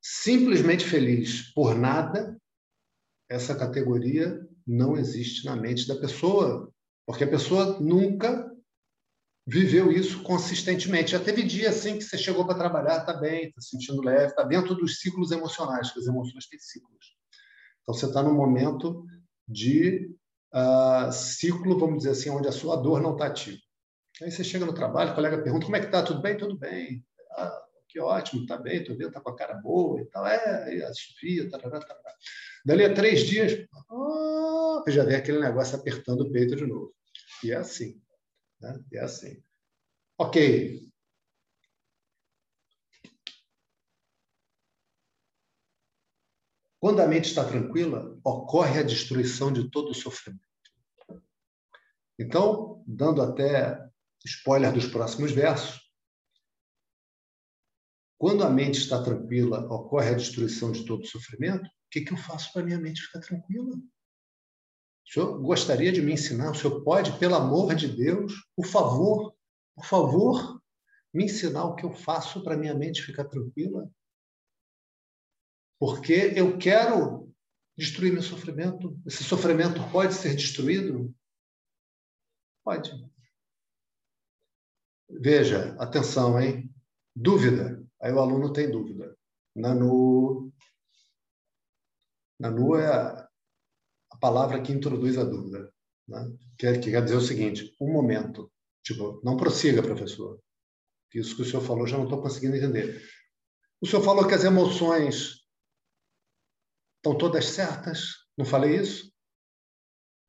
[0.01, 2.37] Simplesmente feliz por nada,
[3.29, 6.71] essa categoria não existe na mente da pessoa,
[7.05, 8.51] porque a pessoa nunca
[9.45, 11.11] viveu isso consistentemente.
[11.11, 14.43] Já teve dia assim que você chegou para trabalhar, está bem, está sentindo leve, está
[14.43, 17.17] dentro dos ciclos emocionais, que as emoções têm ciclos.
[17.81, 19.05] Então você está no momento
[19.47, 20.15] de
[20.53, 23.57] uh, ciclo, vamos dizer assim, onde a sua dor não está ativa.
[24.21, 26.37] Aí você chega no trabalho, o colega pergunta como é que está, tudo bem?
[26.37, 27.03] Tudo bem.
[27.31, 30.25] Ah, que ótimo, está bem, estou vendo, está com a cara boa e tal.
[30.25, 32.15] É, assistia, tarará, tarará.
[32.65, 36.93] Dali a três dias, oh, já vem aquele negócio apertando o peito de novo.
[37.43, 38.01] E é assim.
[38.61, 38.79] Né?
[38.93, 39.43] É assim.
[40.17, 40.87] Ok.
[46.83, 50.43] Quando a mente está tranquila, ocorre a destruição de todo o sofrimento.
[52.19, 53.89] Então, dando até
[54.25, 55.79] spoiler dos próximos versos,
[58.17, 62.11] quando a mente está tranquila, ocorre a destruição de todo o sofrimento, o que, que
[62.11, 63.77] eu faço para minha mente ficar tranquila?
[63.77, 66.51] O senhor gostaria de me ensinar?
[66.51, 69.33] O senhor pode, pelo amor de Deus, por favor,
[69.73, 70.61] por favor,
[71.13, 73.89] me ensinar o que eu faço para minha mente ficar tranquila?
[75.83, 77.29] Porque eu quero
[77.77, 78.97] destruir meu sofrimento.
[79.05, 81.13] Esse sofrimento pode ser destruído?
[82.63, 82.89] Pode.
[85.09, 86.73] Veja, atenção, hein?
[87.13, 87.85] Dúvida.
[88.01, 89.13] Aí o aluno tem dúvida.
[89.53, 90.53] Nanu.
[92.39, 93.27] Nanu é
[94.21, 95.69] palavra que introduz a dúvida.
[96.07, 96.33] Né?
[96.57, 98.49] Que, que quer dizer o seguinte: um momento.
[98.81, 100.39] Tipo, não prossiga, professor.
[101.13, 103.05] Isso que o senhor falou já não estou conseguindo entender.
[103.81, 105.42] O senhor falou que as emoções
[107.03, 108.25] estão todas certas.
[108.37, 109.13] Não falei isso?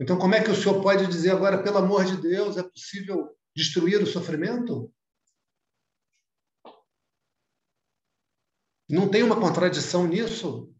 [0.01, 3.39] Então, como é que o senhor pode dizer agora, pelo amor de Deus, é possível
[3.55, 4.93] destruir o sofrimento?
[8.91, 10.75] Não tem uma contradição nisso?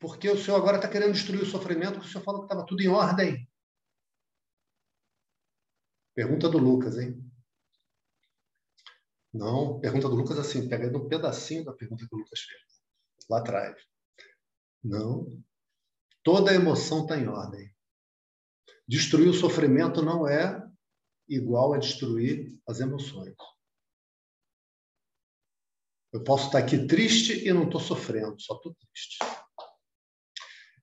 [0.00, 2.66] Porque o senhor agora está querendo destruir o sofrimento, que o senhor falou que estava
[2.66, 3.48] tudo em ordem.
[6.14, 7.31] Pergunta do Lucas, hein?
[9.32, 12.60] Não, pergunta do Lucas assim, pegando um pedacinho da pergunta que o Lucas fez,
[13.30, 13.82] lá atrás.
[14.84, 15.42] Não.
[16.22, 17.74] Toda emoção está em ordem.
[18.86, 20.62] Destruir o sofrimento não é
[21.28, 23.34] igual a destruir as emoções.
[26.12, 29.18] Eu posso estar aqui triste e não estou sofrendo, só estou triste.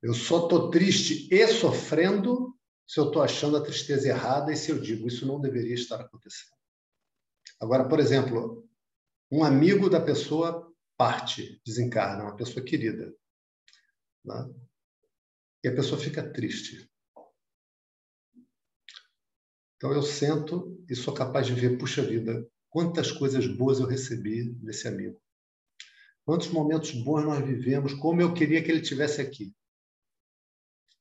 [0.01, 4.71] Eu só estou triste e sofrendo se eu estou achando a tristeza errada e se
[4.71, 6.58] eu digo isso não deveria estar acontecendo.
[7.59, 8.67] Agora, por exemplo,
[9.31, 13.15] um amigo da pessoa parte, desencarna, uma pessoa querida.
[14.25, 14.53] Né?
[15.63, 16.89] E a pessoa fica triste.
[19.77, 24.51] Então eu sento e sou capaz de ver, puxa vida, quantas coisas boas eu recebi
[24.55, 25.21] desse amigo.
[26.25, 29.55] Quantos momentos bons nós vivemos, como eu queria que ele tivesse aqui.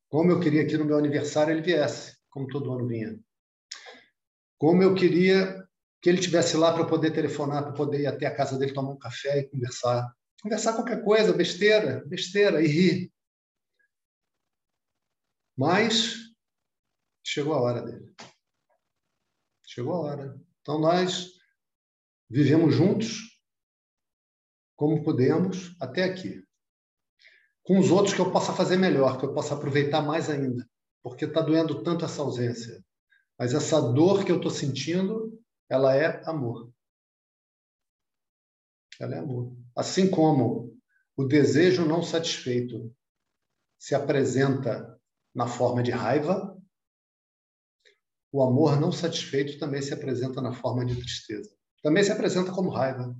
[0.08, 3.18] Como eu queria que no meu aniversário ele viesse, como todo ano vinha.
[4.56, 5.67] Como eu queria
[6.00, 8.90] que ele tivesse lá para poder telefonar, para poder ir até a casa dele tomar
[8.90, 10.14] um café e conversar.
[10.40, 13.12] Conversar qualquer coisa, besteira, besteira, e rir.
[15.56, 16.14] Mas
[17.24, 18.14] chegou a hora dele.
[19.66, 20.40] Chegou a hora.
[20.62, 21.32] Então nós
[22.30, 23.40] vivemos juntos
[24.76, 26.44] como podemos até aqui.
[27.68, 30.66] com os outros que eu possa fazer melhor, que eu possa aproveitar mais ainda,
[31.02, 32.82] porque está doendo tanto essa ausência.
[33.38, 35.38] Mas essa dor que eu estou sentindo,
[35.68, 36.72] ela é amor.
[39.00, 39.56] Ela é amor.
[39.76, 40.76] Assim como
[41.16, 42.94] o desejo não satisfeito
[43.78, 44.98] se apresenta
[45.34, 46.56] na forma de raiva,
[48.32, 51.50] o amor não satisfeito também se apresenta na forma de tristeza.
[51.82, 53.16] Também se apresenta como raiva,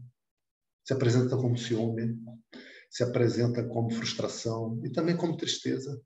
[0.84, 2.18] se apresenta como ciúme,
[2.90, 6.02] se apresenta como frustração e também como tristeza.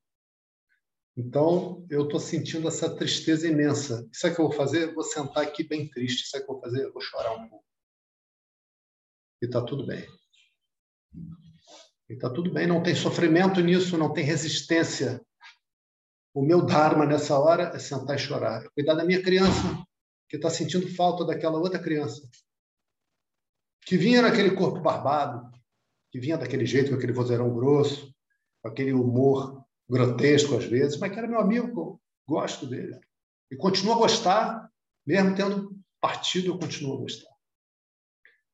[1.16, 4.08] Então, eu estou sentindo essa tristeza imensa.
[4.12, 4.94] Sabe o que eu vou fazer?
[4.94, 6.28] Vou sentar aqui bem triste.
[6.28, 6.90] Sabe o que eu vou fazer?
[6.90, 7.64] Vou chorar um pouco.
[9.42, 10.06] E está tudo bem.
[12.08, 15.20] E está tudo bem, não tem sofrimento nisso, não tem resistência.
[16.34, 18.64] O meu dharma nessa hora é sentar e chorar.
[18.64, 19.84] É cuidar da minha criança,
[20.28, 22.26] que está sentindo falta daquela outra criança.
[23.84, 25.50] Que vinha naquele corpo barbado,
[26.10, 28.14] que vinha daquele jeito, com aquele vozeirão grosso,
[28.62, 29.61] com aquele humor
[29.92, 32.98] grotesco às vezes, mas que era meu amigo, gosto dele.
[33.50, 34.72] E continuo a gostar,
[35.06, 37.30] mesmo tendo partido, eu continuo a gostar.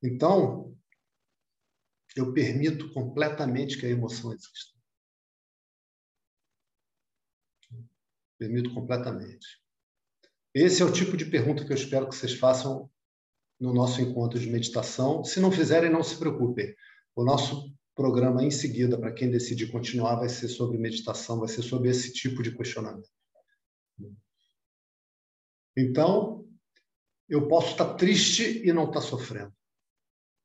[0.03, 0.77] Então,
[2.17, 4.77] eu permito completamente que a emoção exista.
[8.37, 9.47] Permito completamente.
[10.53, 12.91] Esse é o tipo de pergunta que eu espero que vocês façam
[13.61, 15.23] no nosso encontro de meditação.
[15.23, 16.75] Se não fizerem, não se preocupem.
[17.15, 21.63] O nosso programa em seguida, para quem decidir continuar, vai ser sobre meditação, vai ser
[21.63, 23.11] sobre esse tipo de questionamento.
[25.77, 26.49] Então,
[27.29, 29.53] eu posso estar triste e não estar sofrendo.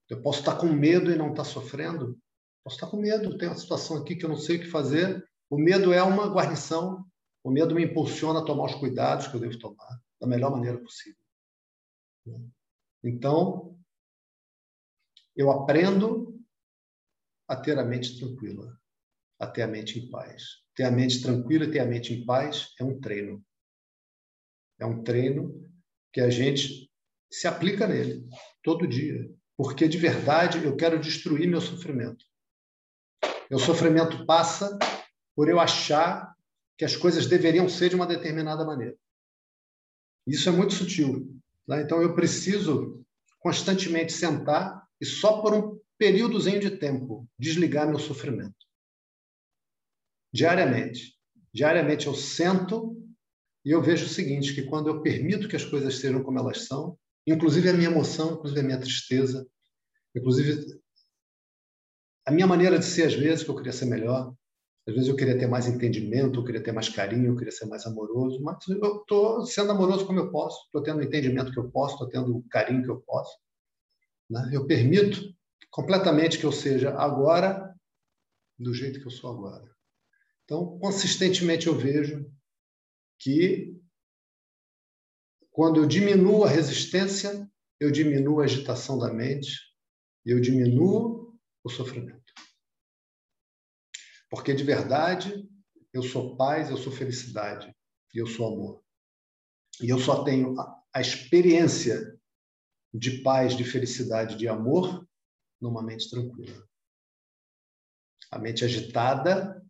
[0.10, 2.20] Eu posso estar com medo e não estar sofrendo.
[2.64, 5.24] Posso estar com medo, tem uma situação aqui que eu não sei o que fazer.
[5.48, 7.06] O medo é uma guarnição.
[7.44, 10.80] O medo me impulsiona a tomar os cuidados que eu devo tomar da melhor maneira
[10.80, 11.22] possível.
[13.04, 13.78] Então,
[15.36, 16.33] eu aprendo
[17.48, 18.78] a ter a mente tranquila,
[19.40, 20.44] a ter a mente em paz.
[20.76, 23.44] Ter a mente tranquila e ter a mente em paz é um treino.
[24.80, 25.70] É um treino
[26.12, 26.90] que a gente
[27.32, 28.28] se aplica nele
[28.62, 32.26] todo dia, porque de verdade eu quero destruir meu sofrimento.
[33.50, 34.78] Meu sofrimento passa
[35.36, 36.34] por eu achar
[36.78, 38.96] que as coisas deveriam ser de uma determinada maneira.
[40.26, 41.36] Isso é muito sutil.
[41.68, 41.82] Né?
[41.82, 43.04] Então eu preciso
[43.40, 48.56] constantemente sentar e só por um períodozinho de tempo, desligar meu sofrimento.
[50.32, 51.16] Diariamente.
[51.54, 52.98] Diariamente eu sento
[53.66, 56.66] e eu vejo o seguinte, que quando eu permito que as coisas sejam como elas
[56.66, 59.48] são, inclusive a minha emoção, inclusive a minha tristeza,
[60.14, 60.82] inclusive
[62.26, 64.34] a minha maneira de ser às vezes, que eu queria ser melhor,
[64.86, 67.66] às vezes eu queria ter mais entendimento, eu queria ter mais carinho, eu queria ser
[67.66, 71.60] mais amoroso, mas eu estou sendo amoroso como eu posso, estou tendo o entendimento que
[71.60, 73.38] eu posso, estou tendo o carinho que eu posso.
[74.30, 74.50] Né?
[74.52, 75.34] Eu permito
[75.74, 77.76] completamente que eu seja agora
[78.60, 79.76] do jeito que eu sou agora.
[80.44, 82.32] Então, consistentemente eu vejo
[83.18, 83.76] que
[85.50, 87.50] quando eu diminuo a resistência,
[87.80, 89.58] eu diminuo a agitação da mente
[90.24, 92.32] e eu diminuo o sofrimento.
[94.30, 95.50] Porque de verdade,
[95.92, 97.76] eu sou paz, eu sou felicidade
[98.14, 98.84] e eu sou amor.
[99.82, 100.56] E eu só tenho
[100.94, 102.16] a experiência
[102.94, 105.08] de paz, de felicidade, de amor
[105.64, 106.68] numa mente tranquila.
[108.30, 109.64] A mente agitada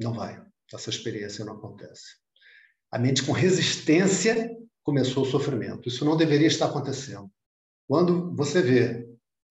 [0.00, 0.42] não vai.
[0.72, 2.16] Essa experiência não acontece.
[2.90, 5.88] A mente com resistência começou o sofrimento.
[5.88, 7.30] Isso não deveria estar acontecendo.
[7.86, 9.06] Quando você vê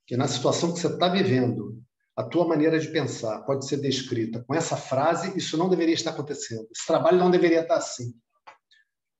[0.08, 1.84] que na situação que você está vivendo,
[2.16, 6.12] a tua maneira de pensar pode ser descrita com essa frase, isso não deveria estar
[6.12, 6.68] acontecendo.
[6.72, 8.16] Esse trabalho não deveria estar assim.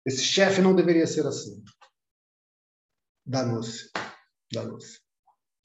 [0.06, 1.62] Esse chefe não deveria ser assim
[3.28, 3.92] danou-se.
[4.52, 5.00] Danou-se.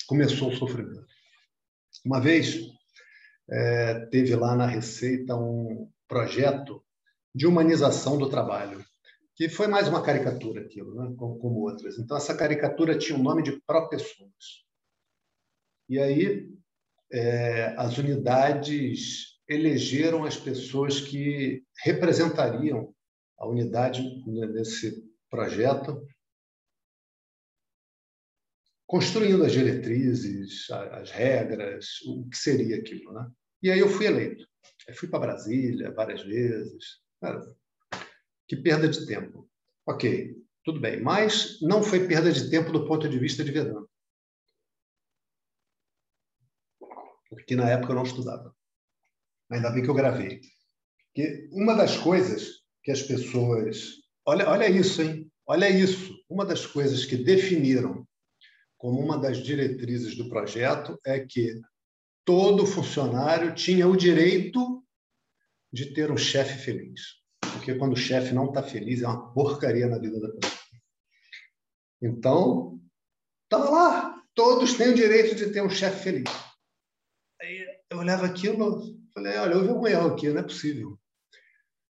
[0.07, 1.07] Começou o sofrimento.
[2.05, 2.59] Uma vez,
[3.49, 6.85] é, teve lá na Receita um projeto
[7.35, 8.85] de humanização do trabalho,
[9.37, 11.15] que foi mais uma caricatura aquilo, né?
[11.17, 11.99] como, como outras.
[11.99, 14.65] Então, essa caricatura tinha o nome de pró-pessoas.
[15.89, 16.51] E aí,
[17.13, 22.95] é, as unidades elegeram as pessoas que representariam
[23.39, 26.05] a unidade nesse projeto
[28.93, 33.11] construindo as diretrizes, as regras, o que seria aquilo.
[33.15, 33.27] Né?
[33.63, 34.47] E aí eu fui eleito.
[34.87, 37.01] Eu fui para Brasília várias vezes.
[37.19, 37.43] Cara,
[38.47, 39.49] que perda de tempo.
[39.87, 41.01] Ok, tudo bem.
[41.01, 43.89] Mas não foi perda de tempo do ponto de vista de Vedanta.
[47.31, 48.55] Porque na época eu não estudava.
[49.51, 50.43] Ainda bem que eu gravei.
[51.15, 54.03] Que uma das coisas que as pessoas.
[54.27, 55.33] Olha, olha isso, hein?
[55.47, 56.15] Olha isso.
[56.29, 58.07] Uma das coisas que definiram
[58.83, 61.55] como uma das diretrizes do projeto é que
[62.25, 64.85] todo funcionário tinha o direito
[65.73, 67.01] de ter um chefe feliz.
[67.53, 70.61] Porque quando o chefe não está feliz, é uma porcaria na vida da pessoa.
[72.03, 72.81] Então,
[73.45, 76.29] estava lá, todos têm o direito de ter um chefe feliz.
[77.41, 80.99] Aí eu olhava aquilo, falei, olha, houve um erro aqui, não é possível.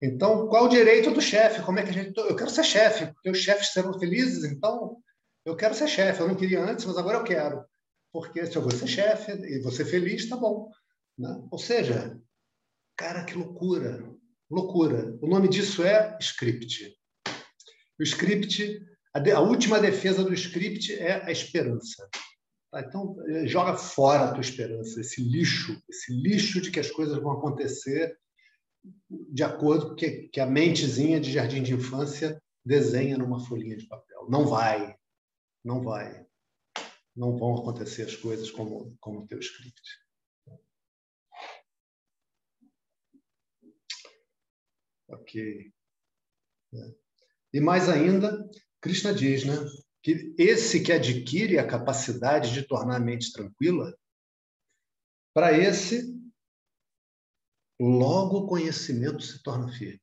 [0.03, 1.63] Então, qual o direito do chefe?
[1.63, 2.13] Como é que a gente.
[2.19, 5.03] Eu quero ser chefe, porque os chefes serão felizes, então
[5.45, 6.21] eu quero ser chefe.
[6.21, 7.65] Eu não queria antes, mas agora eu quero.
[8.13, 10.71] Porque se eu vou ser chefe e você feliz, tá bom.
[11.19, 11.43] Né?
[11.51, 12.19] Ou seja,
[12.97, 14.05] cara, que loucura.
[14.51, 15.17] Loucura.
[15.21, 16.95] O nome disso é script.
[17.99, 18.85] O script,
[19.15, 22.09] a, de, a última defesa do script é a esperança.
[22.71, 22.81] Tá?
[22.81, 27.17] Então, eh, joga fora a tua esperança, esse lixo, esse lixo de que as coisas
[27.21, 28.17] vão acontecer
[29.11, 33.87] de acordo com que, que a mentezinha de jardim de infância desenha numa folhinha de
[33.87, 34.27] papel.
[34.29, 34.97] Não vai,
[35.65, 36.27] não vai.
[37.15, 39.83] Não vão acontecer as coisas como, como o teu script.
[45.09, 45.73] Ok.
[46.75, 46.95] É.
[47.53, 48.49] E mais ainda,
[48.81, 49.55] Krishna diz né,
[50.03, 53.95] que esse que adquire a capacidade de tornar a mente tranquila,
[55.35, 56.19] para esse
[57.79, 60.01] logo o conhecimento se torna firme.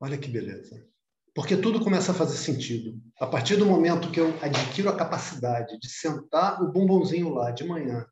[0.00, 0.91] Olha que beleza.
[1.34, 3.00] Porque tudo começa a fazer sentido.
[3.18, 7.64] A partir do momento que eu adquiro a capacidade de sentar o bumbumzinho lá de
[7.64, 8.06] manhã,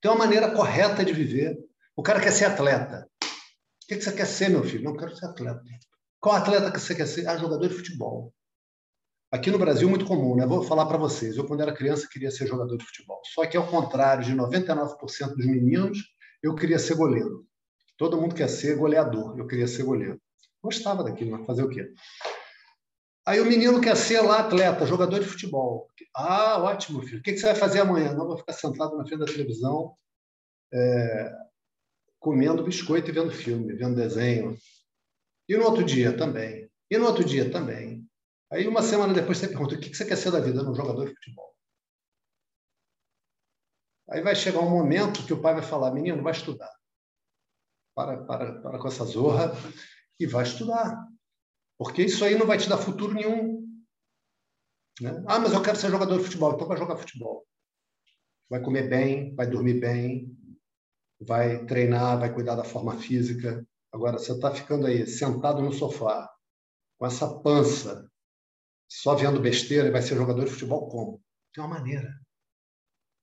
[0.00, 1.56] tem uma maneira correta de viver.
[1.96, 3.08] O cara quer ser atleta.
[3.22, 4.84] O que você quer ser, meu filho?
[4.84, 5.62] Não quero ser atleta.
[6.20, 7.26] Qual atleta que você quer ser?
[7.26, 8.34] Ah, jogador de futebol.
[9.30, 10.46] Aqui no Brasil, muito comum, né?
[10.46, 11.36] Vou falar para vocês.
[11.36, 13.20] Eu, quando era criança, queria ser jogador de futebol.
[13.34, 15.98] Só que, ao contrário de 99% dos meninos,
[16.42, 17.46] eu queria ser goleiro.
[17.96, 19.38] Todo mundo quer ser goleador.
[19.38, 20.20] Eu queria ser goleiro.
[20.62, 21.92] Gostava daquilo, mas fazer o quê?
[23.28, 25.90] Aí o menino quer ser lá atleta, jogador de futebol.
[26.16, 27.18] Ah, ótimo, filho.
[27.18, 28.14] O que você vai fazer amanhã?
[28.14, 29.94] Não, vou ficar sentado na frente da televisão,
[30.72, 31.36] é,
[32.18, 34.56] comendo biscoito e vendo filme, vendo desenho.
[35.46, 36.70] E no outro dia também.
[36.90, 38.02] E no outro dia também.
[38.50, 40.66] Aí uma semana depois você pergunta: o que você quer ser da vida?
[40.66, 41.54] Um jogador de futebol.
[44.08, 46.72] Aí vai chegar um momento que o pai vai falar: menino, vai estudar
[47.94, 49.52] para, para, para com essa zorra
[50.18, 50.96] e vai estudar.
[51.78, 53.64] Porque isso aí não vai te dar futuro nenhum.
[55.00, 55.22] Né?
[55.28, 57.46] Ah, mas eu quero ser jogador de futebol, então vai jogar futebol.
[58.50, 60.36] Vai comer bem, vai dormir bem,
[61.20, 63.64] vai treinar, vai cuidar da forma física.
[63.92, 66.28] Agora, você está ficando aí sentado no sofá,
[66.98, 68.10] com essa pança,
[68.88, 71.22] só vendo besteira e vai ser jogador de futebol como?
[71.54, 72.08] Tem uma maneira.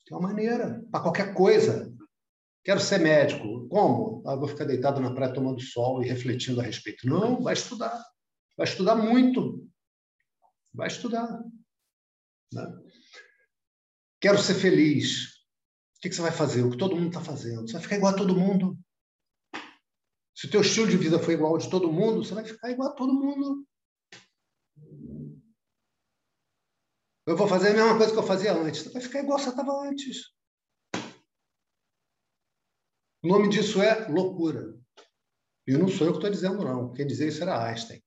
[0.06, 0.82] Tem uma maneira.
[0.92, 1.94] Para qualquer coisa.
[2.64, 3.68] Quero ser médico.
[3.68, 4.24] Como?
[4.26, 7.08] Ah, vou ficar deitado na praia tomando sol e refletindo a respeito.
[7.08, 8.04] Não, vai estudar.
[8.58, 9.70] Vai estudar muito.
[10.74, 11.44] Vai estudar.
[12.54, 12.64] Né?
[14.20, 15.36] Quero ser feliz.
[15.98, 16.64] O que você vai fazer?
[16.64, 17.68] O que todo mundo está fazendo.
[17.68, 18.78] Você vai ficar igual a todo mundo.
[20.36, 22.70] Se o teu estilo de vida for igual ao de todo mundo, você vai ficar
[22.70, 23.66] igual a todo mundo.
[27.28, 28.84] Eu vou fazer a mesma coisa que eu fazia antes.
[28.84, 30.36] Você vai ficar igual você estava antes.
[33.24, 34.80] O nome disso é loucura.
[35.66, 36.94] E não sou eu que estou dizendo, não.
[36.94, 38.05] Quem dizia isso era Einstein.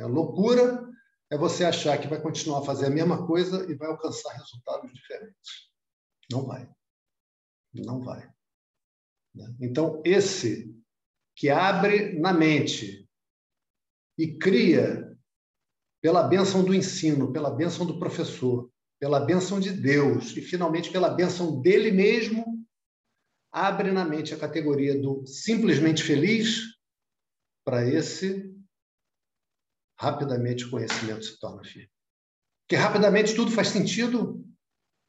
[0.00, 0.88] A loucura
[1.30, 4.92] é você achar que vai continuar a fazer a mesma coisa e vai alcançar resultados
[4.92, 5.70] diferentes.
[6.30, 6.68] Não vai.
[7.74, 8.30] Não vai.
[9.60, 10.74] Então, esse
[11.34, 13.08] que abre na mente
[14.18, 15.16] e cria
[16.02, 18.70] pela bênção do ensino, pela bênção do professor,
[19.00, 22.66] pela bênção de Deus e, finalmente, pela bênção dele mesmo,
[23.50, 26.60] abre na mente a categoria do simplesmente feliz,
[27.64, 28.51] para esse,
[30.02, 31.88] rapidamente o conhecimento se torna firme.
[32.62, 34.44] Porque rapidamente tudo faz sentido,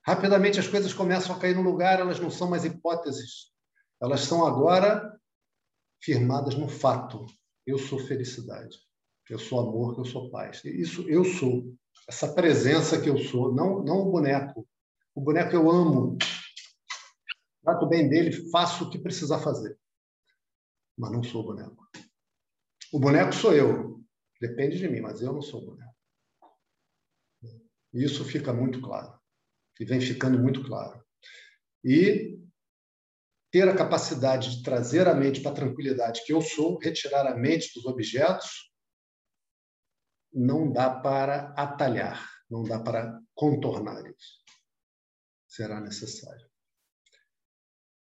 [0.06, 3.52] rapidamente as coisas começam a cair no lugar, elas não são mais hipóteses,
[4.00, 5.20] elas são agora
[6.00, 7.26] firmadas no fato.
[7.66, 8.78] Eu sou felicidade,
[9.30, 10.64] eu sou amor, eu sou paz.
[10.64, 11.74] Isso eu sou,
[12.08, 14.68] essa presença que eu sou, não, não o boneco.
[15.16, 16.18] O boneco eu amo,
[17.64, 19.76] trato bem dele, faço o que precisar fazer.
[20.96, 21.88] Mas não sou o boneco.
[22.92, 23.94] O boneco sou eu.
[24.44, 25.90] Depende de mim, mas eu não sou mulher.
[27.94, 29.18] Isso fica muito claro.
[29.80, 31.02] E vem ficando muito claro.
[31.82, 32.38] E
[33.50, 37.38] ter a capacidade de trazer a mente para a tranquilidade que eu sou, retirar a
[37.38, 38.70] mente dos objetos,
[40.34, 44.44] não dá para atalhar, não dá para contornar isso.
[45.48, 46.52] Será necessário.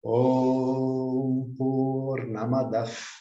[0.01, 3.20] Om Purnamadav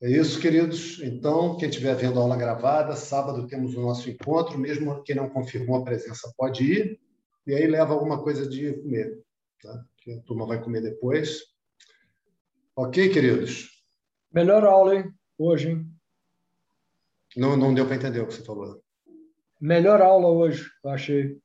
[0.00, 1.00] É isso, queridos.
[1.02, 4.56] Então, quem estiver vendo a aula gravada, sábado temos o nosso encontro.
[4.56, 7.00] Mesmo quem não confirmou a presença pode ir.
[7.46, 9.20] E aí leva alguma coisa de comer,
[9.60, 9.84] tá?
[9.96, 11.42] que a turma vai comer depois.
[12.76, 13.84] Ok, queridos?
[14.32, 15.12] Melhor aula, hein?
[15.36, 15.86] Hoje, hein?
[17.36, 18.80] Não, não deu para entender o que você falou.
[19.60, 21.38] Melhor aula hoje, eu achei.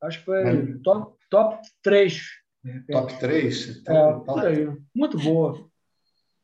[0.00, 0.78] Acho que foi é.
[0.84, 2.22] top, top 3.
[2.90, 3.78] Top 3?
[3.78, 4.68] Então, é, por aí.
[4.94, 5.68] Muito boa.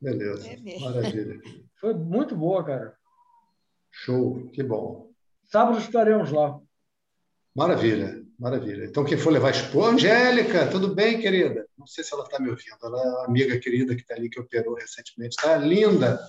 [0.03, 1.39] Beleza, é maravilha.
[1.79, 2.93] Foi muito boa, cara.
[3.89, 5.09] Show, que bom.
[5.45, 6.59] Sábado estaremos lá.
[7.55, 8.85] Maravilha, maravilha.
[8.85, 11.67] Então, quem for levar expor, Angélica, tudo bem, querida?
[11.77, 12.77] Não sei se ela está me ouvindo.
[12.81, 15.35] Ela é uma amiga querida que está ali, que operou recentemente.
[15.37, 16.19] Está linda.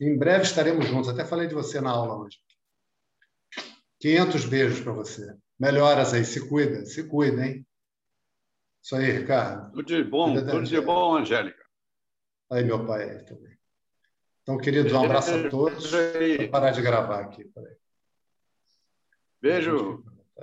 [0.00, 1.08] Em breve estaremos juntos.
[1.08, 2.38] Até falei de você na aula hoje.
[4.00, 5.36] 500 beijos para você.
[5.58, 7.66] Melhoras aí, se cuida, se cuida, hein?
[8.82, 9.70] Isso aí, Ricardo.
[9.72, 11.65] Tudo de bom, tudo de bom, Angélica.
[12.50, 13.56] Aí, meu pai aí também.
[14.42, 15.90] Então, queridos, um abraço a todos.
[15.90, 17.50] Vou parar de gravar aqui.
[19.40, 20.04] Beijo.